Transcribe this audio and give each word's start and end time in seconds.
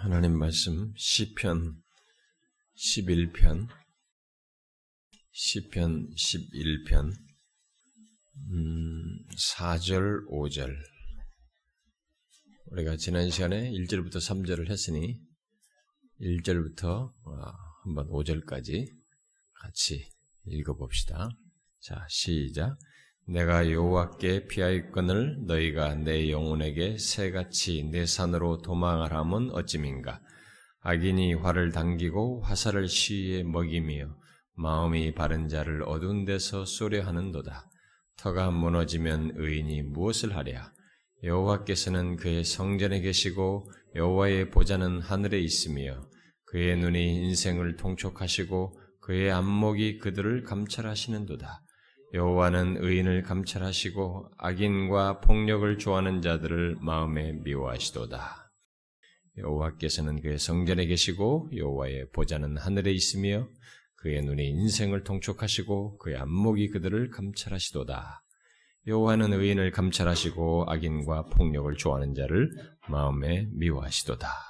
하나님 0.00 0.38
말씀 0.38 0.94
시편 0.96 1.82
11편 2.76 3.66
시편 5.32 6.10
11편 6.14 7.12
음, 8.36 9.18
4절 9.36 10.28
5절 10.28 10.72
우리가 12.66 12.96
지난 12.96 13.28
시간에 13.28 13.72
1절부터 13.72 14.18
3절을 14.18 14.70
했으니 14.70 15.20
1절부터 16.20 17.12
아, 17.26 17.52
한번 17.82 18.06
5절까지 18.08 18.86
같이 19.52 20.08
읽어봅시다. 20.44 21.28
자, 21.80 22.06
시작. 22.08 22.78
내가 23.30 23.70
여호와께 23.70 24.46
피하였거늘 24.46 25.44
너희가 25.44 25.96
내 25.96 26.30
영혼에게 26.30 26.96
새같이 26.96 27.84
내 27.84 28.06
산으로 28.06 28.62
도망하라면 28.62 29.50
어찌민가? 29.52 30.22
악인이 30.80 31.34
화를 31.34 31.70
당기고 31.70 32.40
화살을 32.40 32.88
시위에 32.88 33.42
먹이며 33.42 34.16
마음이 34.54 35.12
바른 35.12 35.46
자를 35.46 35.82
어두운 35.82 36.24
데서 36.24 36.64
쏘려 36.64 37.02
하는도다. 37.02 37.68
터가 38.16 38.50
무너지면 38.50 39.32
의인이 39.36 39.82
무엇을 39.82 40.34
하랴? 40.34 40.72
여호와께서는 41.22 42.16
그의 42.16 42.44
성전에 42.44 43.00
계시고 43.00 43.70
여호와의 43.94 44.48
보좌는 44.48 45.02
하늘에 45.02 45.38
있으며 45.38 46.00
그의 46.46 46.78
눈이 46.78 47.26
인생을 47.26 47.76
통촉하시고 47.76 48.80
그의 49.02 49.30
안목이 49.30 49.98
그들을 49.98 50.44
감찰하시는도다 50.44 51.62
여호와는 52.14 52.78
의인을 52.82 53.22
감찰하시고 53.22 54.30
악인과 54.38 55.20
폭력을 55.20 55.78
좋아하는 55.78 56.22
자들을 56.22 56.78
마음에 56.80 57.32
미워하시도다. 57.32 58.50
여호와께서는 59.36 60.22
그의 60.22 60.38
성전에 60.38 60.86
계시고 60.86 61.50
여호와의 61.54 62.10
보좌는 62.12 62.56
하늘에 62.56 62.92
있으며 62.92 63.46
그의 63.96 64.22
눈이 64.22 64.48
인생을 64.48 65.04
통촉하시고 65.04 65.98
그의 65.98 66.16
안목이 66.16 66.70
그들을 66.70 67.10
감찰하시도다. 67.10 68.24
여호와는 68.86 69.34
의인을 69.34 69.70
감찰하시고 69.70 70.64
악인과 70.68 71.26
폭력을 71.26 71.76
좋아하는 71.76 72.14
자를 72.14 72.50
마음에 72.88 73.46
미워하시도다. 73.52 74.47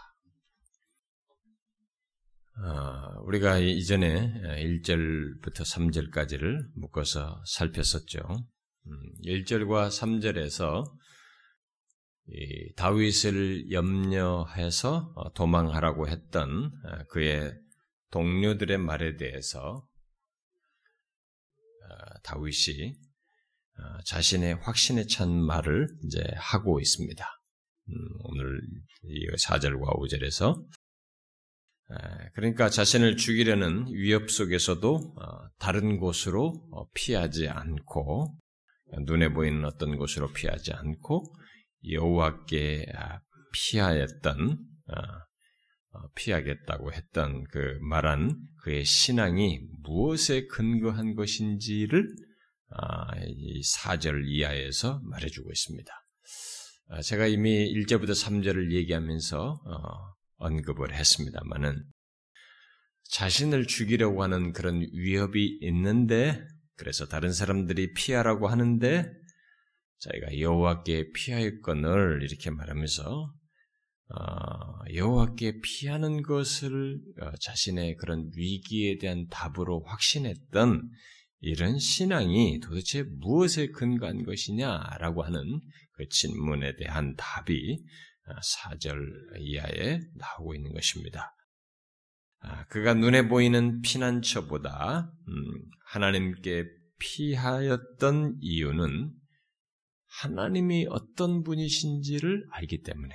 아, 2.60 3.14
우리가 3.22 3.58
이전에 3.58 4.32
1절부터 4.42 5.60
3절까지를 5.60 6.66
묶어서 6.74 7.40
살폈었죠. 7.46 8.18
1절과 9.24 9.84
음, 9.84 10.20
3절에서 10.20 10.84
다윗을 12.76 13.70
염려해서 13.70 15.12
어, 15.14 15.32
도망하라고 15.34 16.08
했던 16.08 16.72
아, 16.84 17.04
그의 17.04 17.54
동료들의 18.10 18.76
말에 18.78 19.16
대해서 19.16 19.86
아, 21.88 22.20
다윗이 22.24 22.94
자신의 24.04 24.56
확신에 24.56 25.06
찬 25.06 25.30
말을 25.30 25.86
이제 26.04 26.24
하고 26.34 26.80
있습니다. 26.80 27.24
음, 27.88 27.94
오늘 28.24 28.60
4절과 29.36 29.96
5절에서 29.96 30.60
그러니까 32.34 32.68
자신을 32.68 33.16
죽이려는 33.16 33.86
위협 33.88 34.30
속에서도 34.30 35.14
어, 35.16 35.48
다른 35.58 35.98
곳으로 35.98 36.52
어, 36.70 36.88
피하지 36.92 37.48
않고 37.48 38.36
눈에 39.06 39.30
보이는 39.30 39.64
어떤 39.64 39.96
곳으로 39.96 40.30
피하지 40.32 40.72
않고 40.72 41.24
여호와께 41.90 42.86
아, 42.94 43.20
피하였던 43.52 44.58
어, 44.88 46.08
피하겠다고 46.14 46.92
했던 46.92 47.44
그 47.50 47.78
말한 47.80 48.36
그의 48.62 48.84
신앙이 48.84 49.60
무엇에 49.82 50.46
근거한 50.46 51.14
것인지를 51.14 52.06
아, 52.70 53.16
이 53.24 53.62
4절 53.62 54.26
이하에서 54.26 55.00
말해주고 55.04 55.50
있습니다. 55.50 55.90
아, 56.90 57.00
제가 57.00 57.26
이미 57.26 57.72
1절부터 57.72 58.10
3절을 58.10 58.72
얘기하면서 58.72 59.60
언급을 60.38 60.94
했습니다만은 60.94 61.84
자신을 63.10 63.66
죽이려고 63.66 64.22
하는 64.22 64.52
그런 64.52 64.80
위협이 64.80 65.58
있는데 65.62 66.42
그래서 66.76 67.06
다른 67.06 67.32
사람들이 67.32 67.92
피하라고 67.94 68.48
하는데 68.48 69.10
자기가 69.98 70.38
여호와께 70.38 71.12
피하였건을 71.12 72.22
이렇게 72.22 72.50
말하면서 72.50 73.34
어, 74.10 74.94
여호와께 74.94 75.60
피하는 75.60 76.22
것을 76.22 76.98
어, 77.20 77.30
자신의 77.40 77.96
그런 77.96 78.30
위기에 78.34 78.98
대한 78.98 79.26
답으로 79.28 79.82
확신했던 79.84 80.88
이런 81.40 81.78
신앙이 81.78 82.60
도대체 82.60 83.02
무엇에 83.02 83.68
근거한 83.68 84.24
것이냐라고 84.24 85.24
하는 85.24 85.60
그 85.92 86.08
질문에 86.08 86.76
대한 86.76 87.14
답이 87.16 87.84
4절 88.34 89.38
이하에 89.38 90.00
나오고 90.16 90.54
있는 90.54 90.72
것입니다. 90.72 91.34
아, 92.40 92.66
그가 92.66 92.94
눈에 92.94 93.28
보이는 93.28 93.80
피난처보다 93.80 95.12
음, 95.28 95.70
하나님께 95.86 96.64
피하였던 96.98 98.38
이유는 98.40 99.12
하나님이 100.06 100.86
어떤 100.88 101.42
분이신지를 101.42 102.46
알기 102.52 102.82
때문에 102.82 103.14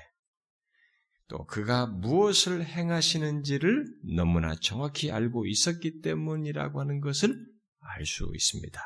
또 1.28 1.46
그가 1.46 1.88
무엇을 1.88 2.66
행하시는지를 2.66 3.86
너무나 4.16 4.56
정확히 4.62 5.12
알고 5.12 5.48
있었기 5.48 6.02
때문이라고 6.02 6.80
하는 6.80 7.02
것을 7.02 7.34
알 7.80 8.06
수 8.06 8.32
있습니다. 8.34 8.80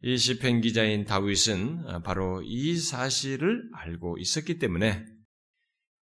이 0.00 0.16
시편 0.16 0.60
기자인 0.60 1.04
다윗은 1.04 1.84
아, 1.88 2.02
바로 2.02 2.40
이 2.42 2.76
사실을 2.76 3.68
알고 3.74 4.18
있었기 4.18 4.58
때문에 4.58 5.04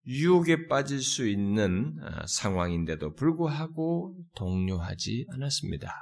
유혹에 0.06 0.66
빠질 0.68 1.00
수 1.00 1.26
있는 1.26 1.96
아, 2.02 2.26
상황인데도 2.26 3.14
불구하고 3.14 4.14
동요하지 4.36 5.26
않았습니다. 5.32 5.94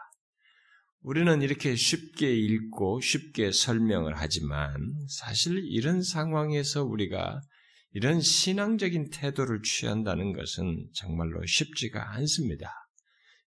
우리는 1.03 1.41
이렇게 1.43 1.77
쉽게 1.77 2.35
읽고 2.35 3.01
쉽게 3.01 3.53
설명을 3.53 4.15
하지만 4.17 4.75
사실 5.09 5.63
이런 5.65 6.03
상황에서 6.03 6.83
우리가 6.83 7.41
이런 7.93 8.21
신앙적인 8.21 9.11
태도를 9.11 9.63
취한다는 9.63 10.33
것은 10.33 10.89
정말로 10.95 11.47
쉽지가 11.47 12.15
않습니다. 12.15 12.73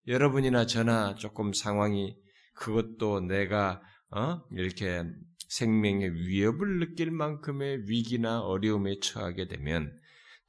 여러분이나 0.07 0.66
저나 0.66 1.16
조금 1.16 1.52
상황이 1.52 2.16
그것도 2.53 3.22
내가 3.28 3.81
어? 4.12 4.41
이렇게 4.51 5.03
생명의 5.50 6.13
위협을 6.13 6.79
느낄 6.79 7.12
만큼의 7.12 7.90
위기나 7.90 8.41
어려움에 8.41 9.00
처하게 9.01 9.47
되면 9.47 9.91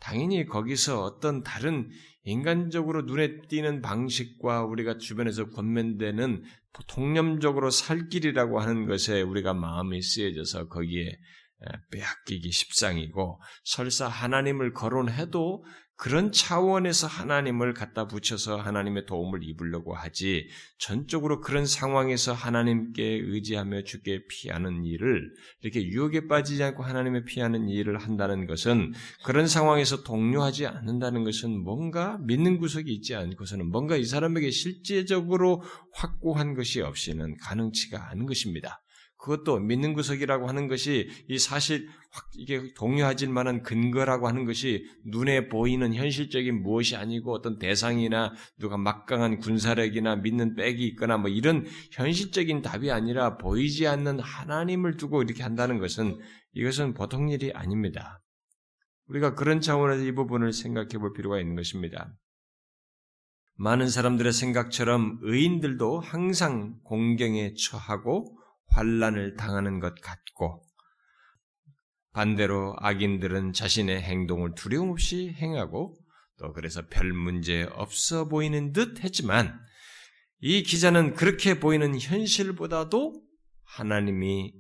당연히 0.01 0.47
거기서 0.47 1.03
어떤 1.03 1.43
다른 1.43 1.91
인간적으로 2.23 3.03
눈에 3.03 3.41
띄는 3.49 3.81
방식과 3.83 4.65
우리가 4.65 4.99
주변에서 4.99 5.51
권면되는 5.51 6.45
통념적으로 6.87 7.71
살 7.71 8.09
길이라고 8.09 8.61
하는 8.61 8.87
것에 8.87 9.23
우리가 9.23 9.55
마음이 9.55 10.01
쓰여져서 10.01 10.69
거기에 10.69 11.19
빼앗기기 11.91 12.53
십상이고 12.53 13.41
설사 13.65 14.07
하나님을 14.07 14.73
거론해도 14.73 15.65
그런 15.99 16.31
차원에서 16.31 17.09
하나님을 17.09 17.75
갖다 17.75 18.07
붙여서 18.07 18.59
하나님의 18.59 19.05
도움을 19.07 19.43
입으려고 19.43 19.97
하지 19.97 20.49
전적으로 20.79 21.41
그런 21.41 21.67
상황에서 21.67 22.33
하나님께 22.33 23.03
의지하며 23.03 23.83
주께 23.83 24.25
피하는 24.29 24.85
일을 24.85 25.35
이렇게 25.61 25.83
유혹에 25.83 26.29
빠지지 26.29 26.63
않고 26.63 26.85
하나님의 26.85 27.25
피하는 27.25 27.69
일을 27.69 27.99
한다는 27.99 28.47
것은 28.47 28.93
그런 29.25 29.49
상황에서 29.49 30.05
동료하지 30.05 30.67
않는다는 30.67 31.25
것은 31.25 31.65
뭔가 31.65 32.17
믿는 32.19 32.59
구석이 32.59 32.95
있지 32.95 33.17
않고서는 33.17 33.67
뭔가 33.67 33.97
이 33.97 34.05
사람에게 34.05 34.53
실제적으로 34.53 35.65
확고한 35.95 36.55
것이 36.55 36.81
없이는 36.81 37.39
가능치가 37.39 38.09
않은 38.11 38.27
것입니다. 38.27 38.81
그것도 39.29 39.61
믿는 39.61 39.93
구석이라고 39.93 40.49
하는 40.49 40.69
것이 40.69 41.11
이 41.29 41.39
사실 41.39 41.87
확 42.11 42.31
이게 42.35 42.73
동요하질 42.73 43.29
만한 43.29 43.63
근거라고 43.63 44.27
하는 44.27 44.47
것이 44.47 44.87
눈에 45.05 45.49
보이는 45.49 45.95
현실적인 45.95 46.63
무엇이 46.63 46.97
아니고 46.97 47.35
어떤 47.35 47.59
대상이나 47.59 48.33
누가 48.59 48.79
막강한 48.79 49.39
군사력이나 49.39 50.17
믿는 50.17 50.55
백이 50.57 50.83
있거나 50.89 51.19
뭐 51.19 51.29
이런 51.29 51.67
현실적인 51.93 52.63
답이 52.63 52.91
아니라 52.91 53.37
보이지 53.37 53.87
않는 53.87 54.19
하나님을 54.19 54.97
두고 54.97 55.23
이렇게 55.23 55.43
한다는 55.43 55.79
것은 55.79 56.19
이것은 56.55 56.95
보통 56.95 57.29
일이 57.29 57.53
아닙니다. 57.53 58.23
우리가 59.09 59.35
그런 59.35 59.61
차원에서 59.61 60.05
이 60.05 60.13
부분을 60.13 60.55
생각해 60.55 60.97
볼 60.99 61.13
필요가 61.13 61.39
있는 61.39 61.55
것입니다. 61.55 62.15
많은 63.57 63.89
사람들의 63.89 64.33
생각처럼 64.33 65.19
의인들도 65.21 66.01
항상 66.01 66.79
공경에 66.85 67.53
처하고 67.55 68.38
환란을 68.71 69.37
당하는 69.37 69.81
것 69.81 70.01
같고 70.01 70.63
반대로 72.13 72.75
악인들은 72.79 73.53
자신의 73.53 74.03
행동을 74.03 74.55
두려움 74.55 74.91
없이 74.91 75.33
행하고 75.37 75.97
또 76.39 76.53
그래서 76.53 76.87
별 76.89 77.13
문제 77.13 77.65
없어 77.73 78.29
보이는 78.29 78.73
듯 78.73 79.03
했지만 79.05 79.59
이 80.41 80.63
기자는 80.63 81.15
그렇게 81.15 81.59
보이는 81.59 81.99
현실보다도 81.99 83.23
하나님이 83.65 84.55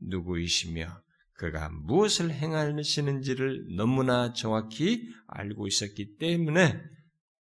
누구이시며 0.00 1.02
그가 1.34 1.68
무엇을 1.70 2.30
행하시는지를 2.30 3.76
너무나 3.76 4.32
정확히 4.32 5.08
알고 5.26 5.66
있었기 5.66 6.16
때문에 6.18 6.80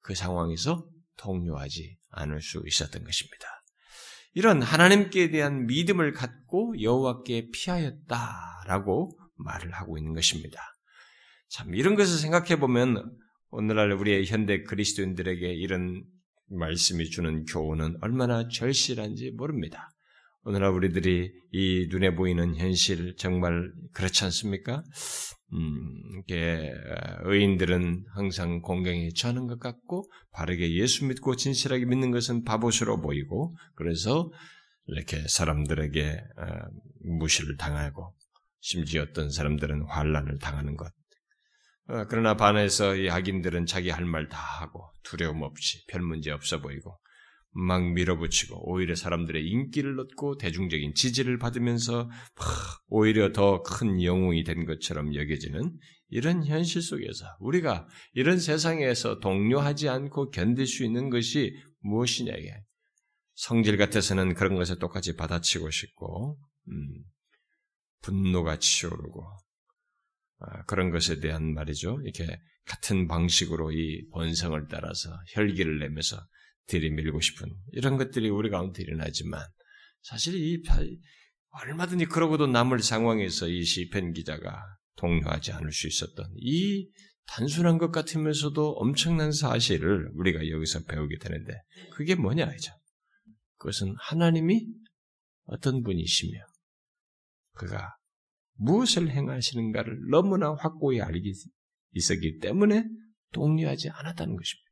그 0.02 0.16
상황에서 0.16 0.88
동요하지 1.18 1.98
않을 2.10 2.42
수 2.42 2.64
있었던 2.66 3.04
것입니다. 3.04 3.55
이런 4.36 4.62
하나님께 4.62 5.32
대한 5.32 5.66
믿음을 5.66 6.12
갖고 6.12 6.80
여호와께 6.82 7.52
피하였다라고 7.52 9.18
말을 9.38 9.72
하고 9.72 9.98
있는 9.98 10.14
것입니다. 10.14 10.60
참 11.48 11.74
이런 11.74 11.96
것을 11.96 12.20
생각해 12.20 12.60
보면 12.60 13.18
오늘날 13.50 13.94
우리의 13.94 14.26
현대 14.26 14.64
그리스도인들에게 14.64 15.54
이런 15.54 16.04
말씀이 16.50 17.10
주는 17.10 17.46
교훈은 17.46 17.98
얼마나 18.02 18.50
절실한지 18.50 19.32
모릅니다. 19.32 19.90
오늘날 20.44 20.72
우리들이 20.72 21.32
이 21.54 21.88
눈에 21.90 22.14
보이는 22.14 22.58
현실 22.58 23.16
정말 23.16 23.72
그렇지 23.94 24.26
않습니까? 24.26 24.84
음, 25.54 26.02
이게 26.20 26.74
의인들은 27.24 28.06
항상 28.16 28.62
공경에 28.62 29.10
처하는 29.16 29.48
것 29.48 29.60
같고 29.60 30.10
바르게 30.32 30.74
예수 30.76 31.06
믿고 31.06 31.36
진실하게 31.36 31.86
믿는 31.86 32.12
것은 32.12 32.44
바보스러워 32.44 33.00
보이고 33.00 33.56
그래서 33.76 34.32
이렇게 34.88 35.28
사람들에게 35.28 36.10
어, 36.38 36.46
무시를 37.18 37.58
당하고 37.58 38.14
심지어 38.60 39.04
어떤 39.04 39.30
사람들은 39.30 39.86
환란을 39.88 40.40
당하는 40.40 40.76
것. 40.76 40.92
어, 41.88 42.06
그러나 42.10 42.36
반해서 42.36 42.96
이 42.96 43.10
악인들은 43.10 43.68
자기 43.68 43.92
할 43.92 44.06
말 44.06 44.28
다 44.28 44.38
하고 44.38 44.92
두려움 45.04 45.44
없이 45.44 45.86
별 45.88 46.02
문제 46.02 46.32
없어 46.32 46.60
보이고 46.60 46.98
막 47.58 47.94
밀어붙이고 47.94 48.70
오히려 48.70 48.96
사람들의 48.96 49.48
인기를 49.48 49.98
얻고 49.98 50.38
대중적인 50.38 50.94
지지를 50.94 51.40
받으면서 51.40 52.10
오히려 52.88 53.32
더 53.32 53.64
큰 53.64 54.04
영웅이 54.04 54.44
된 54.44 54.66
것처럼 54.66 55.16
여겨지는 55.16 55.72
이런 56.10 56.46
현실 56.46 56.82
속에서 56.82 57.26
우리가 57.40 57.88
이런 58.14 58.40
세상에서 58.40 59.20
동료하지 59.22 59.88
않고 59.88 60.32
견딜 60.32 60.68
수 60.68 60.84
있는 60.84 61.10
것이 61.10 61.56
무엇이냐 61.80 62.34
이게 62.34 62.54
성질 63.36 63.78
같아서는 63.78 64.34
그런 64.34 64.56
것을 64.56 64.78
똑같이 64.78 65.16
받아치고 65.16 65.72
싶고 65.72 66.38
음, 66.68 67.04
분노가 68.02 68.60
치오르고 68.60 69.26
아, 70.40 70.64
그런 70.66 70.90
것에 70.92 71.22
대한 71.22 71.54
말이죠. 71.54 72.02
이렇게 72.04 72.38
같은 72.66 73.08
방식으로 73.08 73.72
이 73.72 74.08
본성을 74.12 74.68
따라서 74.70 75.10
혈기를 75.34 75.80
내면서 75.80 76.18
들이밀고 76.68 77.22
싶은 77.22 77.48
이런 77.74 77.98
것들이 77.98 78.30
우리 78.30 78.50
가운데 78.50 78.82
일어나지만 78.82 79.46
사실 80.02 80.36
이 80.36 80.62
얼마든지 81.50 82.06
그러고도 82.06 82.48
남을 82.48 82.80
상황에서 82.80 83.48
이 83.48 83.64
시편 83.64 84.14
기자가 84.14 84.62
동요하지 84.98 85.54
않을 85.54 85.72
수 85.72 85.88
있었던 85.88 86.32
이 86.38 86.90
단순한 87.28 87.78
것 87.78 87.92
같으면서도 87.92 88.74
엄청난 88.74 89.32
사실을 89.32 90.10
우리가 90.14 90.48
여기서 90.50 90.84
배우게 90.84 91.18
되는데 91.20 91.54
그게 91.94 92.16
뭐냐 92.16 92.54
이죠. 92.54 92.74
그것은 93.58 93.96
하나님이 93.98 94.68
어떤 95.46 95.82
분이시며 95.84 96.40
그가 97.54 97.96
무엇을 98.58 99.10
행하시는가를 99.10 100.10
너무나 100.10 100.54
확고히 100.54 101.02
알기 101.02 101.34
있었기 101.94 102.40
때문에 102.40 102.84
동요하지 103.32 103.90
않았다는 103.90 104.36
것입니다. 104.36 104.65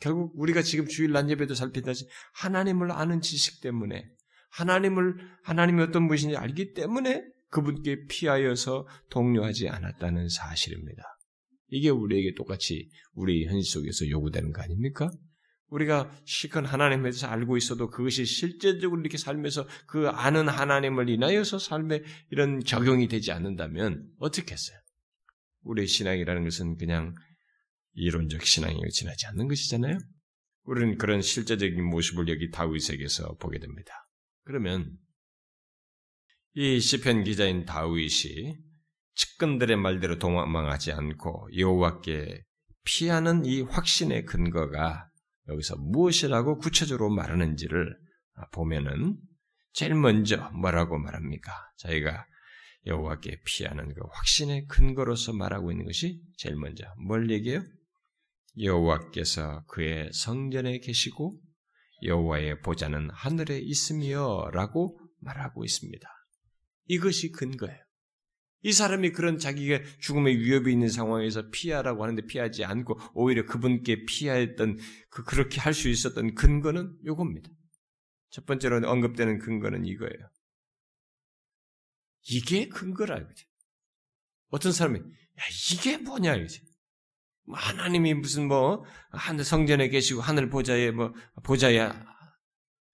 결국 0.00 0.32
우리가 0.36 0.62
지금 0.62 0.86
주일 0.86 1.12
난 1.12 1.30
예배도 1.30 1.54
살피다시 1.54 2.06
하나님을 2.34 2.90
아는 2.92 3.20
지식 3.20 3.60
때문에 3.60 4.04
하나님을 4.50 5.16
하나님이 5.42 5.82
어떤 5.82 6.06
분이신지 6.08 6.36
알기 6.36 6.74
때문에 6.74 7.24
그분께 7.50 8.06
피하여서 8.08 8.86
동료하지 9.10 9.68
않았다는 9.68 10.28
사실입니다. 10.28 11.02
이게 11.68 11.88
우리에게 11.88 12.34
똑같이 12.36 12.88
우리 13.12 13.46
현실 13.46 13.64
속에서 13.64 14.08
요구되는 14.08 14.52
거 14.52 14.62
아닙니까? 14.62 15.10
우리가 15.68 16.10
실컷 16.24 16.64
하나님에 16.64 17.02
대해서 17.02 17.26
알고 17.26 17.56
있어도 17.56 17.90
그것이 17.90 18.24
실제적으로 18.24 19.00
이렇게 19.00 19.16
살면서 19.16 19.66
그 19.86 20.08
아는 20.08 20.48
하나님을 20.48 21.08
인하여서 21.08 21.58
삶에 21.58 22.02
이런 22.30 22.62
적용이 22.62 23.08
되지 23.08 23.32
않는다면 23.32 24.08
어떻게 24.18 24.52
했어요? 24.52 24.78
우리의 25.62 25.88
신앙이라는 25.88 26.44
것은 26.44 26.76
그냥 26.76 27.14
이론적 27.94 28.44
신앙에 28.44 28.78
지나지 28.92 29.26
않는 29.26 29.48
것이잖아요. 29.48 29.98
우리는 30.64 30.96
그런 30.98 31.20
실제적인 31.22 31.82
모습을 31.84 32.28
여기 32.28 32.50
다윗에게서 32.50 33.36
보게 33.36 33.58
됩니다. 33.58 33.92
그러면 34.44 34.96
이 36.54 36.80
시편 36.80 37.24
기자인 37.24 37.64
다윗이 37.64 38.56
측근들의 39.14 39.76
말대로 39.76 40.18
도망하지 40.18 40.92
않고 40.92 41.48
여호와께 41.56 42.42
피하는 42.84 43.44
이 43.44 43.62
확신의 43.62 44.24
근거가 44.24 45.08
여기서 45.48 45.76
무엇이라고 45.76 46.58
구체적으로 46.58 47.10
말하는지를 47.10 47.96
보면은 48.52 49.18
제일 49.72 49.94
먼저 49.94 50.50
뭐라고 50.50 50.98
말합니까? 50.98 51.52
저희가 51.78 52.26
여호와께 52.86 53.40
피하는 53.44 53.94
그 53.94 54.00
확신의 54.12 54.66
근거로서 54.66 55.32
말하고 55.32 55.72
있는 55.72 55.86
것이 55.86 56.22
제일 56.36 56.56
먼저 56.56 56.84
뭘 56.98 57.30
얘기해요? 57.30 57.62
여호와께서 58.58 59.64
그의 59.66 60.10
성전에 60.12 60.78
계시고 60.78 61.40
여호와의 62.02 62.60
보좌는 62.60 63.10
하늘에 63.10 63.58
있으며라고 63.58 64.98
말하고 65.20 65.64
있습니다. 65.64 66.08
이것이 66.86 67.30
근거예요. 67.32 67.78
이 68.62 68.72
사람이 68.72 69.12
그런 69.12 69.38
자기가 69.38 69.80
죽음의 70.00 70.38
위협이 70.38 70.72
있는 70.72 70.88
상황에서 70.88 71.50
피하라고 71.50 72.02
하는데 72.02 72.22
피하지 72.26 72.64
않고 72.64 72.98
오히려 73.14 73.44
그분께 73.44 74.06
피하였던 74.06 74.78
그 75.10 75.24
그렇게 75.24 75.60
할 75.60 75.74
수 75.74 75.88
있었던 75.88 76.34
근거는 76.34 76.96
요겁니다. 77.04 77.50
첫 78.30 78.46
번째로 78.46 78.88
언급되는 78.88 79.38
근거는 79.38 79.84
이거예요. 79.84 80.30
이게 82.22 82.68
근거라 82.68 83.18
이거지. 83.18 83.44
어떤 84.48 84.72
사람이 84.72 84.98
야 84.98 85.42
이게 85.72 85.98
뭐냐 85.98 86.36
이거지. 86.36 86.62
뭐 87.46 87.58
하나님이 87.58 88.14
무슨 88.14 88.48
뭐 88.48 88.84
하늘 89.10 89.44
성전에 89.44 89.88
계시고 89.88 90.20
하늘 90.20 90.48
보좌에 90.48 90.90
뭐 90.90 91.12
보좌에 91.42 91.90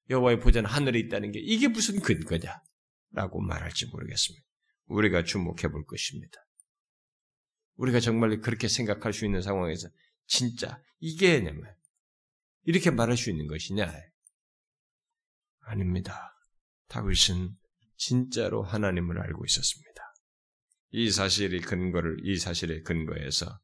여호와의 0.08 0.40
보좌는 0.40 0.68
하늘에 0.68 0.98
있다는 0.98 1.30
게 1.32 1.38
이게 1.40 1.68
무슨 1.68 2.00
근거냐라고 2.00 3.40
말할지 3.40 3.86
모르겠습니다. 3.86 4.44
우리가 4.86 5.24
주목해 5.24 5.68
볼 5.70 5.86
것입니다. 5.86 6.38
우리가 7.76 8.00
정말 8.00 8.40
그렇게 8.40 8.68
생각할 8.68 9.12
수 9.12 9.24
있는 9.24 9.40
상황에서 9.40 9.88
진짜 10.26 10.82
이게 10.98 11.40
냐면 11.40 11.64
이렇게 12.64 12.90
말할 12.90 13.16
수 13.16 13.30
있는 13.30 13.46
것이냐? 13.46 13.90
아닙니다. 15.60 16.34
다윗은 16.88 17.56
진짜로 17.96 18.62
하나님을 18.62 19.20
알고 19.20 19.44
있었습니다. 19.44 19.90
이 20.90 21.10
사실의 21.10 21.60
근거를 21.60 22.18
이 22.24 22.36
사실의 22.36 22.82
근거에서 22.82 23.60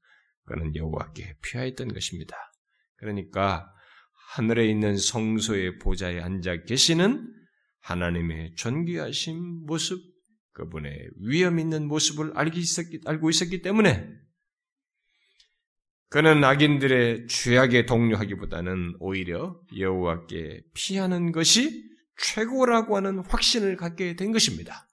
그는 0.46 0.74
여호와께 0.74 1.36
피하였던 1.42 1.88
것입니다. 1.88 2.36
그러니까 2.96 3.70
하늘에 4.30 4.66
있는 4.66 4.96
성소의 4.96 5.78
보좌에 5.78 6.20
앉아 6.20 6.64
계시는 6.64 7.32
하나님의 7.80 8.54
존귀하신 8.56 9.66
모습, 9.66 10.00
그분의 10.52 11.10
위험 11.20 11.58
있는 11.58 11.86
모습을 11.86 12.32
알고 12.36 13.28
있었기 13.30 13.62
때문에 13.62 14.08
그는 16.08 16.42
악인들의 16.44 17.26
죄악에 17.26 17.84
동료하기보다는 17.86 18.96
오히려 19.00 19.60
여호와께 19.76 20.62
피하는 20.74 21.32
것이 21.32 21.84
최고라고 22.18 22.96
하는 22.96 23.18
확신을 23.18 23.76
갖게 23.76 24.16
된 24.16 24.32
것입니다. 24.32 24.88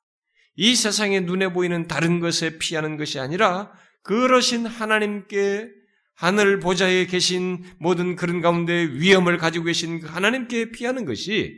이 0.56 0.76
세상의 0.76 1.22
눈에 1.22 1.54
보이는 1.54 1.88
다른 1.88 2.20
것에 2.20 2.58
피하는 2.58 2.98
것이 2.98 3.20
아니라 3.20 3.72
그러신 4.04 4.66
하나님께 4.66 5.70
하늘 6.16 6.60
보좌에 6.60 7.06
계신 7.08 7.64
모든 7.80 8.16
그런 8.16 8.42
가운데 8.42 8.86
위험을 8.86 9.38
가지고 9.38 9.66
계신 9.66 10.00
그 10.00 10.08
하나님께 10.08 10.72
피하는 10.72 11.06
것이 11.06 11.58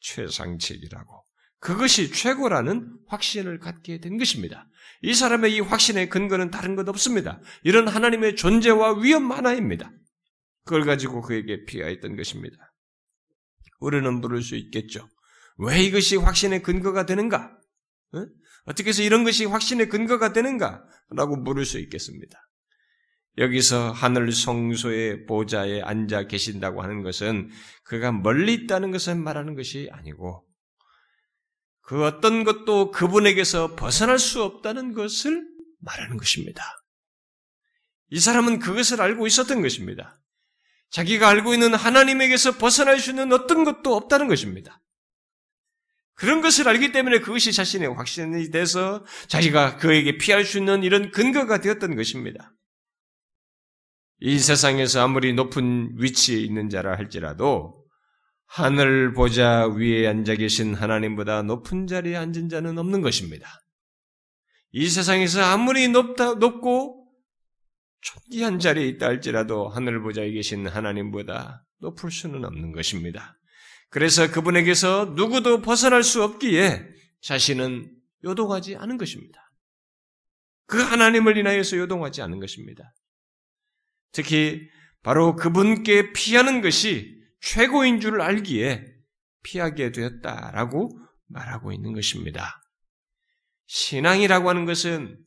최상책이라고 0.00 1.24
그것이 1.60 2.10
최고라는 2.10 2.98
확신을 3.06 3.58
갖게 3.58 4.00
된 4.00 4.16
것입니다. 4.16 4.66
이 5.02 5.14
사람의 5.14 5.54
이 5.54 5.60
확신의 5.60 6.08
근거는 6.08 6.50
다른 6.50 6.74
것 6.74 6.88
없습니다. 6.88 7.40
이런 7.62 7.86
하나님의 7.86 8.36
존재와 8.36 9.00
위험 9.00 9.30
하나입니다. 9.30 9.92
그걸 10.64 10.84
가지고 10.84 11.20
그에게 11.20 11.64
피하였던 11.66 12.16
것입니다. 12.16 12.56
우리는 13.78 14.20
물을 14.20 14.42
수 14.42 14.56
있겠죠. 14.56 15.08
왜 15.58 15.82
이것이 15.82 16.16
확신의 16.16 16.62
근거가 16.62 17.06
되는가? 17.06 17.59
어떻게 18.64 18.90
해서 18.90 19.02
이런 19.02 19.24
것이 19.24 19.44
확신의 19.44 19.88
근거가 19.88 20.32
되는가? 20.32 20.84
라고 21.10 21.36
물을 21.36 21.64
수 21.64 21.78
있겠습니다. 21.78 22.38
여기서 23.38 23.92
하늘 23.92 24.32
성소의 24.32 25.26
보좌에 25.26 25.80
앉아 25.82 26.26
계신다고 26.26 26.82
하는 26.82 27.02
것은 27.02 27.50
그가 27.84 28.12
멀리 28.12 28.54
있다는 28.54 28.90
것을 28.90 29.14
말하는 29.14 29.54
것이 29.54 29.88
아니고 29.92 30.46
그 31.80 32.04
어떤 32.04 32.44
것도 32.44 32.90
그분에게서 32.90 33.76
벗어날 33.76 34.18
수 34.18 34.42
없다는 34.42 34.92
것을 34.92 35.44
말하는 35.80 36.16
것입니다. 36.16 36.62
이 38.10 38.18
사람은 38.18 38.58
그것을 38.58 39.00
알고 39.00 39.26
있었던 39.26 39.62
것입니다. 39.62 40.20
자기가 40.90 41.28
알고 41.28 41.54
있는 41.54 41.74
하나님에게서 41.74 42.58
벗어날 42.58 42.98
수 42.98 43.10
있는 43.10 43.32
어떤 43.32 43.64
것도 43.64 43.94
없다는 43.94 44.28
것입니다. 44.28 44.80
그런 46.20 46.42
것을 46.42 46.68
알기 46.68 46.92
때문에 46.92 47.20
그것이 47.20 47.50
자신의 47.50 47.94
확신이 47.94 48.50
돼서 48.50 49.02
자기가 49.28 49.78
그에게 49.78 50.18
피할 50.18 50.44
수 50.44 50.58
있는 50.58 50.82
이런 50.82 51.10
근거가 51.10 51.62
되었던 51.62 51.96
것입니다. 51.96 52.52
이 54.18 54.38
세상에서 54.38 55.02
아무리 55.02 55.32
높은 55.32 55.94
위치에 55.96 56.36
있는 56.38 56.68
자라 56.68 56.98
할지라도 56.98 57.86
하늘 58.44 59.14
보자 59.14 59.66
위에 59.66 60.06
앉아 60.08 60.34
계신 60.34 60.74
하나님보다 60.74 61.40
높은 61.40 61.86
자리에 61.86 62.16
앉은 62.16 62.50
자는 62.50 62.76
없는 62.76 63.00
것입니다. 63.00 63.48
이 64.72 64.90
세상에서 64.90 65.42
아무리 65.42 65.88
높다, 65.88 66.34
높고 66.34 67.10
존귀한 68.02 68.58
자리에 68.58 68.86
있다 68.88 69.06
할지라도 69.06 69.70
하늘 69.70 70.02
보자에 70.02 70.30
계신 70.32 70.66
하나님보다 70.66 71.64
높을 71.78 72.10
수는 72.10 72.44
없는 72.44 72.72
것입니다. 72.72 73.39
그래서 73.90 74.30
그분에게서 74.30 75.12
누구도 75.16 75.62
벗어날 75.62 76.02
수 76.02 76.22
없기에 76.22 76.86
자신은 77.20 77.92
요동하지 78.24 78.76
않은 78.76 78.96
것입니다. 78.96 79.52
그 80.66 80.80
하나님을 80.80 81.36
인하여서 81.36 81.76
요동하지 81.76 82.22
않은 82.22 82.38
것입니다. 82.38 82.94
특히 84.12 84.68
바로 85.02 85.34
그분께 85.34 86.12
피하는 86.12 86.60
것이 86.60 87.20
최고인 87.40 88.00
줄 88.00 88.20
알기에 88.20 88.84
피하게 89.42 89.90
되었다라고 89.92 90.96
말하고 91.26 91.72
있는 91.72 91.92
것입니다. 91.92 92.62
신앙이라고 93.66 94.48
하는 94.48 94.66
것은 94.66 95.18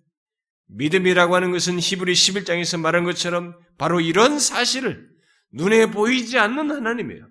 믿음이라고 0.67 1.36
하는 1.36 1.51
것은 1.51 1.79
히브리 1.79 2.13
11장에서 2.13 2.79
말한 2.79 3.03
것처럼 3.03 3.58
바로 3.77 4.00
이런 4.00 4.39
사실을 4.39 5.10
눈에 5.51 5.88
보이지 5.88 6.38
않는 6.39 6.72
하나님이에요. 6.72 7.27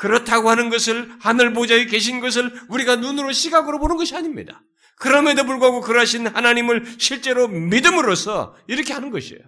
그렇다고 0.00 0.48
하는 0.48 0.70
것을 0.70 1.12
하늘 1.20 1.52
보좌에 1.52 1.84
계신 1.84 2.20
것을 2.20 2.50
우리가 2.70 2.96
눈으로 2.96 3.32
시각으로 3.32 3.78
보는 3.78 3.98
것이 3.98 4.16
아닙니다. 4.16 4.62
그럼에도 4.96 5.44
불구하고 5.44 5.82
그러신 5.82 6.26
하나님을 6.26 6.94
실제로 6.96 7.48
믿음으로써 7.48 8.56
이렇게 8.66 8.94
하는 8.94 9.10
것이에요. 9.10 9.42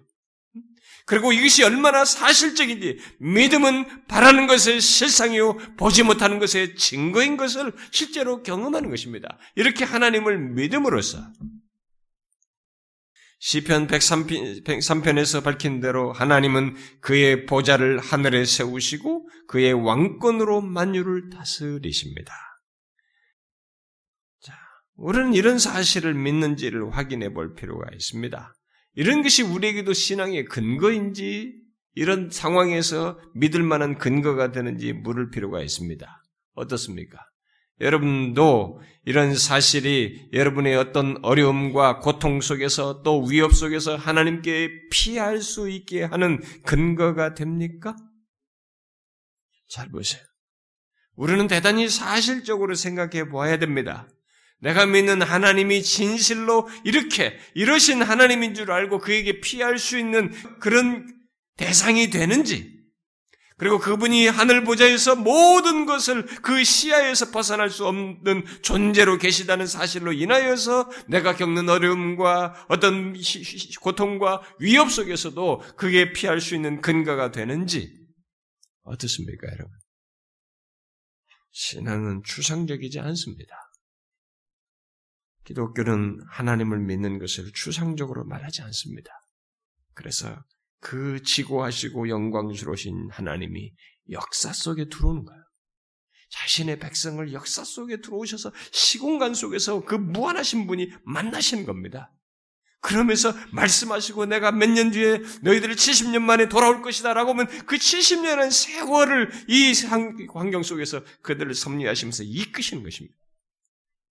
그리고 1.07 1.33
이것이 1.33 1.65
얼마나 1.65 2.05
사실적인지 2.05 2.99
믿음은 3.19 4.07
바라는 4.09 4.47
것의 4.47 4.83
실상이요 4.83 5.57
보지 5.79 6.03
못하는 6.03 6.39
것의 6.39 6.77
증거인 6.77 7.39
것을 7.39 7.73
실제로 7.91 8.43
경험하는 8.43 8.91
것입니다. 8.91 9.39
이렇게 9.57 9.87
하나님을 9.87 10.39
믿음으로써 10.39 11.19
시편 13.45 13.89
103편 13.89 15.19
에서 15.19 15.41
밝힌 15.43 15.81
대로 15.81 16.13
하나님은 16.13 16.77
그의 17.01 17.45
보좌를 17.45 17.99
하늘에 17.99 18.45
세우시고 18.45 19.29
그의 19.49 19.73
왕권으로 19.73 20.61
만유를 20.61 21.31
다스리십니다. 21.31 22.33
자, 24.43 24.55
우리는 24.95 25.35
이런 25.35 25.59
사실을 25.59 26.15
믿는지를 26.15 26.97
확인해 26.97 27.33
볼 27.33 27.57
필요가 27.57 27.91
있습니다. 27.93 28.55
이런 28.95 29.23
것이 29.25 29.43
우리에게도 29.43 29.93
신앙의 29.93 30.45
근거인지 30.45 31.53
이런 31.95 32.31
상황에서 32.31 33.19
믿을 33.35 33.65
만한 33.65 33.99
근거가 33.99 34.53
되는지 34.53 34.93
물을 34.93 35.31
필요가 35.31 35.61
있습니다. 35.61 36.07
어떻습니까? 36.55 37.19
여러분도 37.83 38.81
이런 39.05 39.35
사실이 39.37 40.29
여러분의 40.33 40.77
어떤 40.77 41.19
어려움과 41.23 41.99
고통 41.99 42.41
속에서 42.41 43.03
또 43.03 43.25
위협 43.25 43.53
속에서 43.53 43.97
하나님께 43.97 44.89
피할 44.91 45.41
수 45.41 45.69
있게 45.69 46.05
하는 46.05 46.41
근거가 46.65 47.35
됩니까? 47.35 47.97
잘 49.69 49.91
보세요. 49.91 50.23
우리는 51.17 51.47
대단히 51.49 51.89
사실적으로 51.89 52.75
생각해 52.75 53.29
보아야 53.29 53.59
됩니다. 53.59 54.09
내가 54.61 54.87
믿는 54.87 55.23
하나님이 55.23 55.83
진실로 55.83 56.69
이렇게 56.85 57.37
이러신 57.55 58.03
하나님인 58.03 58.55
줄 58.55 58.71
알고 58.71 59.01
그에게 59.01 59.41
피할 59.41 59.79
수 59.79 59.99
있는 59.99 60.31
그런 60.61 61.13
대상이 61.57 62.11
되는지, 62.11 62.82
그리고 63.57 63.79
그분이 63.79 64.27
하늘 64.29 64.65
보좌에서 64.65 65.17
모든 65.17 65.87
것을 65.87 66.27
그 66.43 66.65
시야에서 66.65 67.31
벗어날 67.31 67.71
수 67.71 67.87
없는 67.87 68.45
존재로 68.63 69.19
계시다는 69.19 69.67
사실로 69.67 70.13
인하여서 70.13 70.91
내가 71.09 71.37
겪는 71.37 71.69
어려움과 71.69 72.67
어떤 72.69 73.15
고통과 73.81 74.43
위협 74.59 74.91
속에서도 74.91 75.63
그게 75.77 76.13
피할 76.13 76.41
수 76.41 76.55
있는 76.55 76.81
근거가 76.81 77.31
되는지 77.31 78.03
어떻습니까, 78.83 79.47
여러분? 79.49 79.71
신앙은 81.53 82.23
추상적이지 82.25 82.99
않습니다. 83.01 83.55
기독교는 85.45 86.21
하나님을 86.31 86.79
믿는 86.81 87.19
것을 87.19 87.53
추상적으로 87.53 88.25
말하지 88.25 88.63
않습니다. 88.63 89.11
그래서 89.95 90.43
그 90.83 91.23
지고하시고 91.23 92.09
영광스러우신 92.09 93.11
하나님이 93.13 93.73
역사 94.11 94.53
속에 94.53 94.89
들어오는 94.89 95.25
거예요. 95.25 95.41
자신의 96.29 96.81
백성을 96.81 97.33
역사 97.33 97.63
속에 97.63 98.01
들어오셔서 98.01 98.53
시공간 98.73 99.33
속에서 99.33 99.85
그 99.85 99.95
무한하신 99.95 100.67
분이 100.67 100.91
만나시는 101.05 101.67
겁니다. 101.67 102.13
그러면서 102.81 103.33
말씀하시고 103.53 104.27
내가 104.27 104.51
몇 104.51 104.71
년 104.71 104.91
뒤에 104.91 105.21
너희들을 105.43 105.77
70년 105.77 106.23
만에 106.23 106.49
돌아올 106.49 106.83
것이다 106.83 107.15
라고 107.15 107.31
하면 107.31 107.47
그 107.65 107.77
70년은 107.77 108.51
세월을 108.51 109.31
이 109.49 109.73
환경 110.33 110.65
속에서 110.65 111.05
그들을 111.23 111.55
섭리하시면서 111.55 112.25
이끄시는 112.25 112.83
것입니다. 112.83 113.17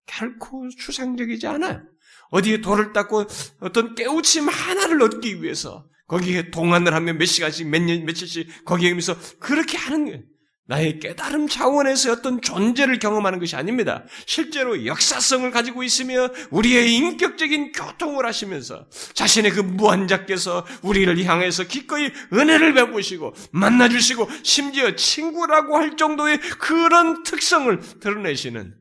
결코 0.06 0.70
추상적이지 0.70 1.46
않아요. 1.48 1.82
어디에 2.30 2.62
돌을 2.62 2.94
닦고 2.94 3.26
어떤 3.60 3.94
깨우침 3.94 4.48
하나를 4.48 5.02
얻기 5.02 5.42
위해서 5.42 5.86
거기에 6.12 6.50
동안을 6.50 6.92
하면 6.92 7.16
몇 7.16 7.24
시간씩 7.24 7.68
몇 7.68 7.80
년, 7.80 8.04
며칠씩 8.04 8.66
거기에 8.66 8.90
있면서 8.90 9.16
그렇게 9.38 9.78
하는 9.78 10.04
거예요. 10.04 10.20
나의 10.66 11.00
깨달음 11.00 11.48
차원에서 11.48 12.12
어떤 12.12 12.42
존재를 12.42 12.98
경험하는 12.98 13.38
것이 13.38 13.56
아닙니다. 13.56 14.04
실제로 14.26 14.84
역사성을 14.84 15.50
가지고 15.50 15.82
있으며 15.82 16.28
우리의 16.50 16.94
인격적인 16.94 17.72
교통을 17.72 18.26
하시면서 18.26 18.88
자신의 19.14 19.52
그 19.52 19.60
무한자께서 19.60 20.66
우리를 20.82 21.24
향해서 21.24 21.64
기꺼이 21.64 22.10
은혜를 22.32 22.74
베푸시고 22.74 23.34
만나주시고 23.52 24.28
심지어 24.42 24.94
친구라고 24.94 25.78
할 25.78 25.96
정도의 25.96 26.38
그런 26.58 27.22
특성을 27.22 27.80
드러내시는 28.00 28.74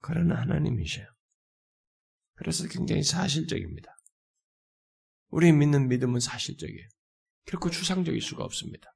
그런 0.00 0.32
하나님이셔요. 0.32 1.06
그래서 2.34 2.66
굉장히 2.68 3.02
사실적입니다. 3.02 3.95
우리 5.28 5.52
믿는 5.52 5.88
믿음은 5.88 6.20
사실적이에요. 6.20 6.88
결코 7.46 7.70
추상적일 7.70 8.20
수가 8.20 8.44
없습니다. 8.44 8.86